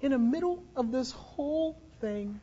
in 0.00 0.12
the 0.12 0.18
middle 0.18 0.62
of 0.76 0.92
this 0.92 1.12
whole 1.12 1.78
thing 2.00 2.40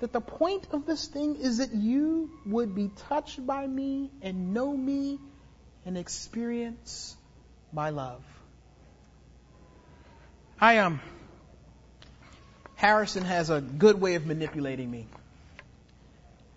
that 0.00 0.12
the 0.12 0.20
point 0.20 0.68
of 0.72 0.86
this 0.86 1.06
thing 1.06 1.36
is 1.36 1.58
that 1.58 1.72
you 1.72 2.30
would 2.44 2.74
be 2.74 2.90
touched 3.08 3.44
by 3.46 3.66
me 3.66 4.10
and 4.20 4.52
know 4.52 4.76
me 4.76 5.18
and 5.84 5.96
experience 5.96 7.16
my 7.72 7.90
love. 7.90 8.22
I 10.60 10.78
um 10.78 11.00
Harrison 12.74 13.24
has 13.24 13.48
a 13.48 13.60
good 13.60 14.00
way 14.00 14.16
of 14.16 14.26
manipulating 14.26 14.90
me. 14.90 15.06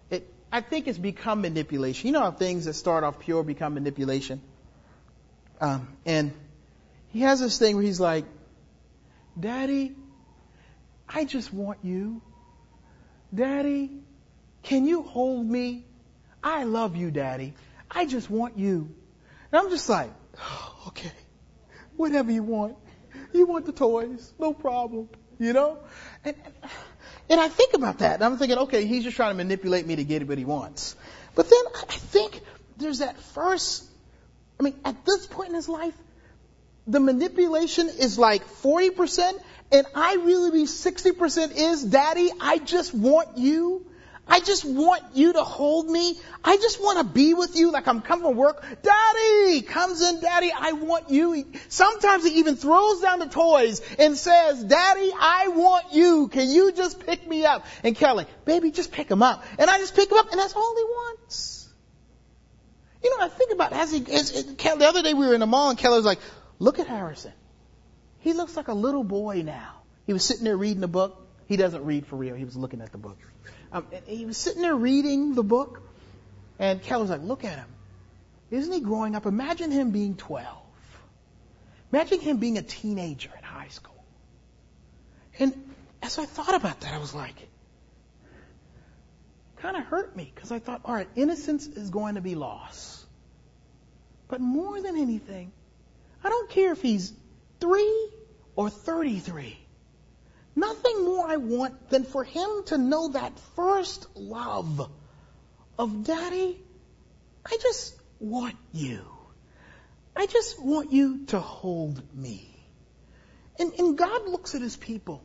It 0.10 0.28
I 0.52 0.62
think 0.62 0.88
it's 0.88 0.98
become 0.98 1.42
manipulation. 1.42 2.08
You 2.08 2.14
know 2.14 2.22
how 2.22 2.32
things 2.32 2.66
that 2.66 2.74
start 2.74 3.04
off 3.04 3.20
pure 3.20 3.44
become 3.44 3.74
manipulation? 3.74 4.42
Um, 5.62 5.88
and 6.06 6.34
he 7.10 7.22
has 7.22 7.40
this 7.40 7.58
thing 7.58 7.76
where 7.76 7.84
he's 7.84 8.00
like, 8.00 8.26
Daddy, 9.40 9.96
I 11.08 11.26
just 11.26 11.54
want 11.54 11.80
you. 11.84 12.22
Daddy, 13.34 13.92
can 14.64 14.86
you 14.86 15.04
hold 15.04 15.46
me? 15.46 15.86
I 16.44 16.64
love 16.64 16.96
you, 16.96 17.12
Daddy. 17.12 17.54
I 17.92 18.06
just 18.06 18.30
want 18.30 18.58
you. 18.58 18.94
And 19.52 19.62
I'm 19.62 19.70
just 19.70 19.90
like, 19.90 20.12
oh, 20.40 20.84
okay, 20.88 21.12
whatever 21.96 22.32
you 22.32 22.44
want. 22.44 22.76
You 23.34 23.46
want 23.46 23.66
the 23.66 23.72
toys, 23.72 24.34
no 24.40 24.54
problem, 24.54 25.10
you 25.38 25.54
know? 25.54 25.78
And, 26.26 26.36
and 27.30 27.40
I 27.40 27.48
think 27.48 27.74
about 27.74 28.00
that, 28.00 28.16
and 28.16 28.24
I'm 28.24 28.38
thinking, 28.38 28.58
okay, 28.60 28.86
he's 28.86 29.04
just 29.04 29.16
trying 29.16 29.32
to 29.32 29.38
manipulate 29.38 29.86
me 29.86 29.98
to 29.98 30.04
get 30.04 30.28
what 30.28 30.38
he 30.38 30.46
wants. 30.46 30.96
But 31.36 31.50
then 31.50 31.64
I 31.76 31.94
think 31.94 32.42
there's 32.78 33.00
that 33.00 33.20
first, 33.20 33.86
I 34.60 34.64
mean, 34.64 34.76
at 34.84 35.06
this 35.06 35.28
point 35.28 35.50
in 35.50 35.56
his 35.56 35.70
life, 35.70 35.94
the 36.88 37.00
manipulation 37.00 37.88
is 37.88 38.18
like 38.18 38.48
40%, 38.48 39.34
and 39.72 39.86
I 39.94 40.16
really 40.16 40.52
be 40.52 40.64
60% 40.66 41.56
is, 41.56 41.84
Daddy, 41.84 42.32
I 42.40 42.58
just 42.58 42.94
want 42.94 43.38
you. 43.38 43.86
I 44.28 44.40
just 44.40 44.64
want 44.64 45.02
you 45.16 45.34
to 45.34 45.44
hold 45.44 45.90
me. 45.90 46.16
I 46.44 46.58
just 46.58 46.82
want 46.82 47.00
to 47.00 47.04
be 47.04 47.34
with 47.34 47.56
you 47.56 47.72
like 47.72 47.88
I'm 47.88 48.02
coming 48.02 48.26
from 48.26 48.36
work. 48.36 48.64
Daddy 48.84 49.62
comes 49.64 50.02
in, 50.02 50.22
Daddy, 50.22 50.52
I 50.56 50.74
want 50.74 51.10
you. 51.10 51.32
He, 51.32 51.46
sometimes 51.68 52.24
he 52.24 52.40
even 52.40 52.56
throws 52.56 53.02
down 53.02 53.20
the 53.20 53.28
toys 53.28 53.82
and 53.98 54.16
says, 54.16 54.64
Daddy, 54.64 55.12
I 55.20 55.48
want 55.48 55.94
you. 55.94 56.28
Can 56.28 56.50
you 56.50 56.72
just 56.72 57.04
pick 57.06 57.28
me 57.28 57.46
up? 57.46 57.66
And 57.84 57.96
Kelly, 57.96 58.28
baby, 58.46 58.70
just 58.70 58.92
pick 58.92 59.10
him 59.10 59.24
up. 59.24 59.44
And 59.58 59.68
I 59.68 59.80
just 59.80 59.96
pick 59.96 60.12
him 60.12 60.18
up 60.20 60.30
and 60.30 60.40
that's 60.40 60.56
all 60.56 60.76
he 60.76 60.84
wants. 60.84 61.68
You 63.04 63.18
know, 63.18 63.26
I 63.26 63.30
think 63.30 63.52
about 63.52 63.74
as 63.74 63.92
he, 63.92 64.00
as, 64.14 64.32
as, 64.32 64.46
the 64.46 64.86
other 64.88 65.02
day 65.02 65.14
we 65.16 65.26
were 65.26 65.34
in 65.34 65.40
the 65.40 65.48
mall 65.48 65.72
and 65.72 65.80
Kelly 65.80 65.98
was 65.98 66.06
like, 66.06 66.20
look 66.60 66.78
at 66.78 66.86
Harrison. 66.86 67.34
He 68.20 68.34
looks 68.34 68.56
like 68.56 68.68
a 68.68 68.74
little 68.74 69.04
boy 69.04 69.44
now. 69.46 69.74
He 70.06 70.14
was 70.14 70.24
sitting 70.24 70.44
there 70.44 70.58
reading 70.58 70.82
the 70.82 70.88
book. 70.88 71.26
He 71.48 71.58
doesn't 71.58 71.84
read 71.86 72.06
for 72.06 72.16
real. 72.16 72.36
He 72.36 72.46
was 72.46 72.56
looking 72.56 72.82
at 72.82 72.92
the 72.92 72.98
book. 72.98 73.18
Um, 73.72 73.88
he 74.06 74.26
was 74.26 74.38
sitting 74.38 74.62
there 74.62 74.76
reading 74.76 75.36
the 75.36 75.44
book, 75.44 75.82
and 76.58 76.82
Kelly 76.82 77.02
was 77.02 77.12
like, 77.12 77.22
"Look 77.24 77.44
at 77.44 77.58
him. 77.58 77.70
Isn't 78.52 78.74
he 78.74 78.82
growing 78.82 79.16
up? 79.16 79.26
Imagine 79.26 79.72
him 79.72 79.92
being 79.92 80.16
12. 80.16 80.48
Imagine 81.92 82.20
him 82.20 82.38
being 82.38 82.58
a 82.58 82.62
teenager 82.62 83.32
in 83.38 83.44
high 83.44 83.70
school." 83.70 84.04
And 85.40 85.54
as 86.02 86.18
I 86.18 86.26
thought 86.26 86.56
about 86.56 86.82
that, 86.82 86.94
I 86.94 86.98
was 86.98 87.14
like, 87.14 87.36
kind 89.58 89.78
of 89.78 89.84
hurt 89.84 90.16
me 90.16 90.32
because 90.34 90.52
I 90.52 90.60
thought, 90.60 90.82
all 90.86 90.94
right, 90.94 91.08
innocence 91.16 91.68
is 91.68 91.90
going 91.90 92.16
to 92.16 92.22
be 92.22 92.36
lost. 92.36 93.06
But 94.28 94.42
more 94.42 94.82
than 94.82 94.98
anything, 94.98 95.52
I 96.24 96.30
don't 96.30 96.50
care 96.50 96.72
if 96.72 96.82
he's 96.82 97.12
three 97.60 98.10
or 98.56 98.70
33. 98.70 99.58
Nothing 100.56 101.06
more 101.06 101.28
I 101.28 101.38
want 101.38 101.90
than 101.90 102.04
for 102.04 102.24
him 102.24 102.64
to 102.66 102.78
know 102.78 103.10
that 103.10 103.40
first 103.56 104.08
love 104.16 104.90
of 105.78 106.04
daddy, 106.04 106.60
I 107.46 107.58
just 107.62 107.96
want 108.20 108.56
you. 108.74 109.02
I 110.16 110.26
just 110.26 110.62
want 110.62 110.92
you 110.92 111.26
to 111.28 111.40
hold 111.40 112.02
me. 112.14 112.46
And, 113.58 113.72
and 113.80 113.98
God 113.98 114.28
looks 114.28 114.56
at 114.56 114.62
his 114.62 114.76
people, 114.76 115.24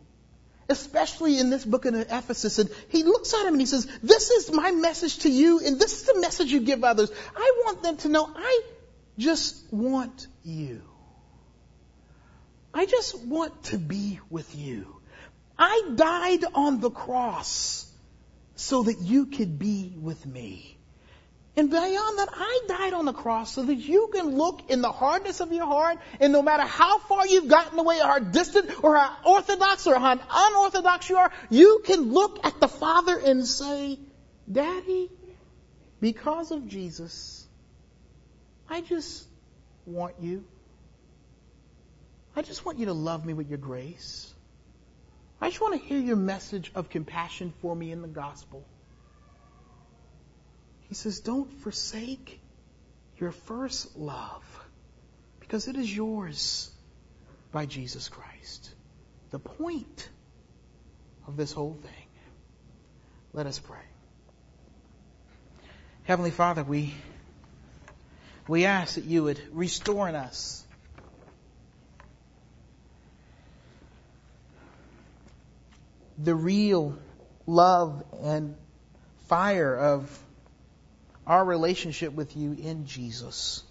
especially 0.69 1.39
in 1.39 1.51
this 1.51 1.65
book 1.65 1.87
in 1.87 1.95
Ephesus, 1.95 2.59
and 2.61 2.71
he 2.89 3.03
looks 3.03 3.35
at 3.35 3.47
him 3.47 3.55
and 3.55 3.61
he 3.61 3.67
says, 3.67 3.89
this 4.03 4.31
is 4.31 4.53
my 4.53 4.71
message 4.71 5.19
to 5.21 5.29
you, 5.29 5.61
and 5.65 5.81
this 5.81 6.01
is 6.01 6.07
the 6.07 6.21
message 6.21 6.53
you 6.53 6.61
give 6.61 6.85
others. 6.85 7.11
I 7.35 7.63
want 7.65 7.83
them 7.83 7.97
to 7.99 8.09
know 8.09 8.31
I 8.35 8.63
just 9.19 9.73
want 9.73 10.27
you. 10.45 10.83
I 12.75 12.87
just 12.87 13.19
want 13.25 13.65
to 13.65 13.79
be 13.79 14.19
with 14.31 14.55
you. 14.57 14.97
I 15.57 15.91
died 15.95 16.45
on 16.55 16.81
the 16.81 16.91
cross 16.91 17.91
so 18.57 18.83
that 18.83 18.99
you 18.99 19.27
could 19.27 19.59
be 19.59 19.95
with 19.97 20.27
me. 20.27 20.77
And 21.57 21.71
beyond 21.71 22.19
that, 22.19 22.31
I 22.33 22.61
died 22.67 22.95
on 22.95 23.05
the 23.05 23.13
cross 23.13 23.53
so 23.53 23.63
that 23.63 23.77
you 23.77 24.11
can 24.13 24.37
look 24.37 24.71
in 24.71 24.83
the 24.83 24.91
hardness 24.91 25.39
of 25.39 25.53
your 25.53 25.67
heart, 25.67 25.99
and 26.19 26.33
no 26.33 26.43
matter 26.43 26.65
how 26.65 26.99
far 26.99 27.29
you've 27.29 27.47
gotten 27.47 27.79
away, 27.79 28.01
or 28.01 28.07
how 28.07 28.19
distant, 28.19 28.83
or 28.83 28.97
how 28.97 29.17
orthodox, 29.25 29.87
or 29.87 29.97
how 29.97 30.19
unorthodox 30.29 31.09
you 31.09 31.17
are, 31.17 31.31
you 31.51 31.83
can 31.85 32.13
look 32.13 32.45
at 32.45 32.59
the 32.59 32.67
Father 32.67 33.17
and 33.17 33.47
say, 33.47 34.01
Daddy, 34.51 35.11
because 36.01 36.51
of 36.51 36.67
Jesus, 36.67 37.47
I 38.69 38.81
just 38.81 39.25
want 39.87 40.17
you. 40.21 40.45
I 42.37 42.43
just 42.43 42.65
want 42.65 42.79
you 42.79 42.87
to 42.87 42.93
love 42.93 43.25
me 43.25 43.33
with 43.33 43.49
your 43.49 43.59
grace. 43.59 44.33
I 45.41 45.51
just 45.51 45.61
want 45.61 45.81
to 45.81 45.87
hear 45.87 45.99
your 45.99 46.17
message 46.17 46.73
of 46.75 46.91
compassion 46.91 47.53
for 47.61 47.75
me 47.75 47.93
in 47.93 48.03
the 48.03 48.09
gospel. 48.09 48.65
He 50.89 50.95
says, 50.95 51.21
Don't 51.21 51.53
forsake 51.61 52.41
your 53.19 53.31
first 53.31 53.97
love 53.97 54.43
because 55.41 55.69
it 55.69 55.77
is 55.77 55.95
yours 55.95 56.71
by 57.53 57.67
Jesus 57.67 58.09
Christ. 58.09 58.75
The 59.31 59.39
point 59.39 60.09
of 61.27 61.37
this 61.37 61.53
whole 61.53 61.79
thing. 61.81 62.09
Let 63.33 63.47
us 63.47 63.59
pray. 63.59 63.79
Heavenly 66.05 66.31
Father, 66.31 66.63
we, 66.63 66.95
we 68.47 68.65
ask 68.65 68.97
that 68.97 69.05
you 69.05 69.25
would 69.25 69.41
restore 69.53 70.09
in 70.09 70.15
us 70.15 70.64
the 76.25 76.35
real 76.35 76.97
love 77.47 78.03
and 78.23 78.57
fire 79.27 79.77
of 79.77 80.19
our 81.27 81.45
relationship 81.45 82.13
with 82.13 82.37
you 82.37 82.53
in 82.53 82.87
Jesus. 82.87 83.63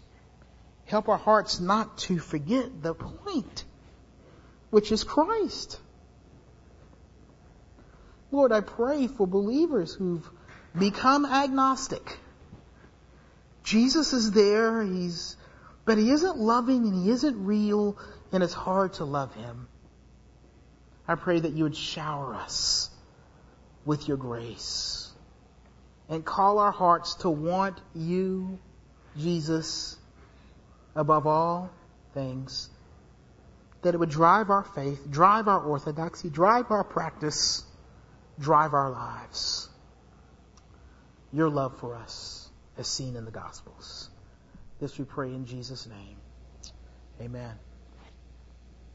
Help 0.86 1.10
our 1.10 1.18
hearts 1.18 1.60
not 1.60 1.98
to 2.00 2.20
forget 2.20 2.82
the 2.82 2.94
point, 2.94 3.64
which 4.70 4.92
is 4.92 5.04
Christ. 5.04 5.80
Lord, 8.32 8.52
I 8.52 8.62
pray 8.62 9.08
for 9.08 9.28
believers 9.28 9.94
who've 9.94 10.28
become 10.78 11.26
agnostic. 11.26 12.18
Jesus 13.64 14.12
is 14.12 14.32
there, 14.32 14.84
he's, 14.84 15.38
but 15.86 15.98
he 15.98 16.10
isn't 16.10 16.38
loving 16.38 16.86
and 16.86 17.04
he 17.04 17.12
isn't 17.12 17.46
real 17.46 17.98
and 18.32 18.44
it's 18.44 18.54
hard 18.54 18.94
to 18.94 19.06
love 19.06 19.34
him. 19.36 19.68
I 21.08 21.16
pray 21.16 21.40
that 21.40 21.54
you 21.54 21.64
would 21.64 21.76
shower 21.76 22.34
us 22.34 22.90
with 23.86 24.08
your 24.08 24.18
grace 24.18 25.12
and 26.10 26.24
call 26.24 26.60
our 26.60 26.72
hearts 26.72 27.16
to 27.16 27.30
want 27.30 27.80
you, 27.94 28.60
Jesus, 29.18 29.98
above 30.96 31.28
all 31.28 31.72
things. 32.14 32.70
That 33.82 33.94
it 33.94 33.98
would 33.98 34.10
drive 34.10 34.50
our 34.50 34.64
faith, 34.64 35.10
drive 35.10 35.48
our 35.48 35.60
orthodoxy, 35.60 36.30
drive 36.30 36.72
our 36.72 36.86
practice, 36.86 37.64
drive 38.40 38.74
our 38.74 38.92
lives. 38.92 39.70
Your 41.34 41.50
love 41.50 41.78
for 41.80 41.96
us 41.96 42.50
as 42.78 42.88
seen 42.88 43.16
in 43.18 43.26
the 43.26 43.32
Gospels. 43.32 44.10
This 44.80 44.98
we 44.98 45.06
pray 45.06 45.34
in 45.34 45.46
Jesus' 45.46 45.88
name. 45.88 46.18
Amen. 47.22 47.58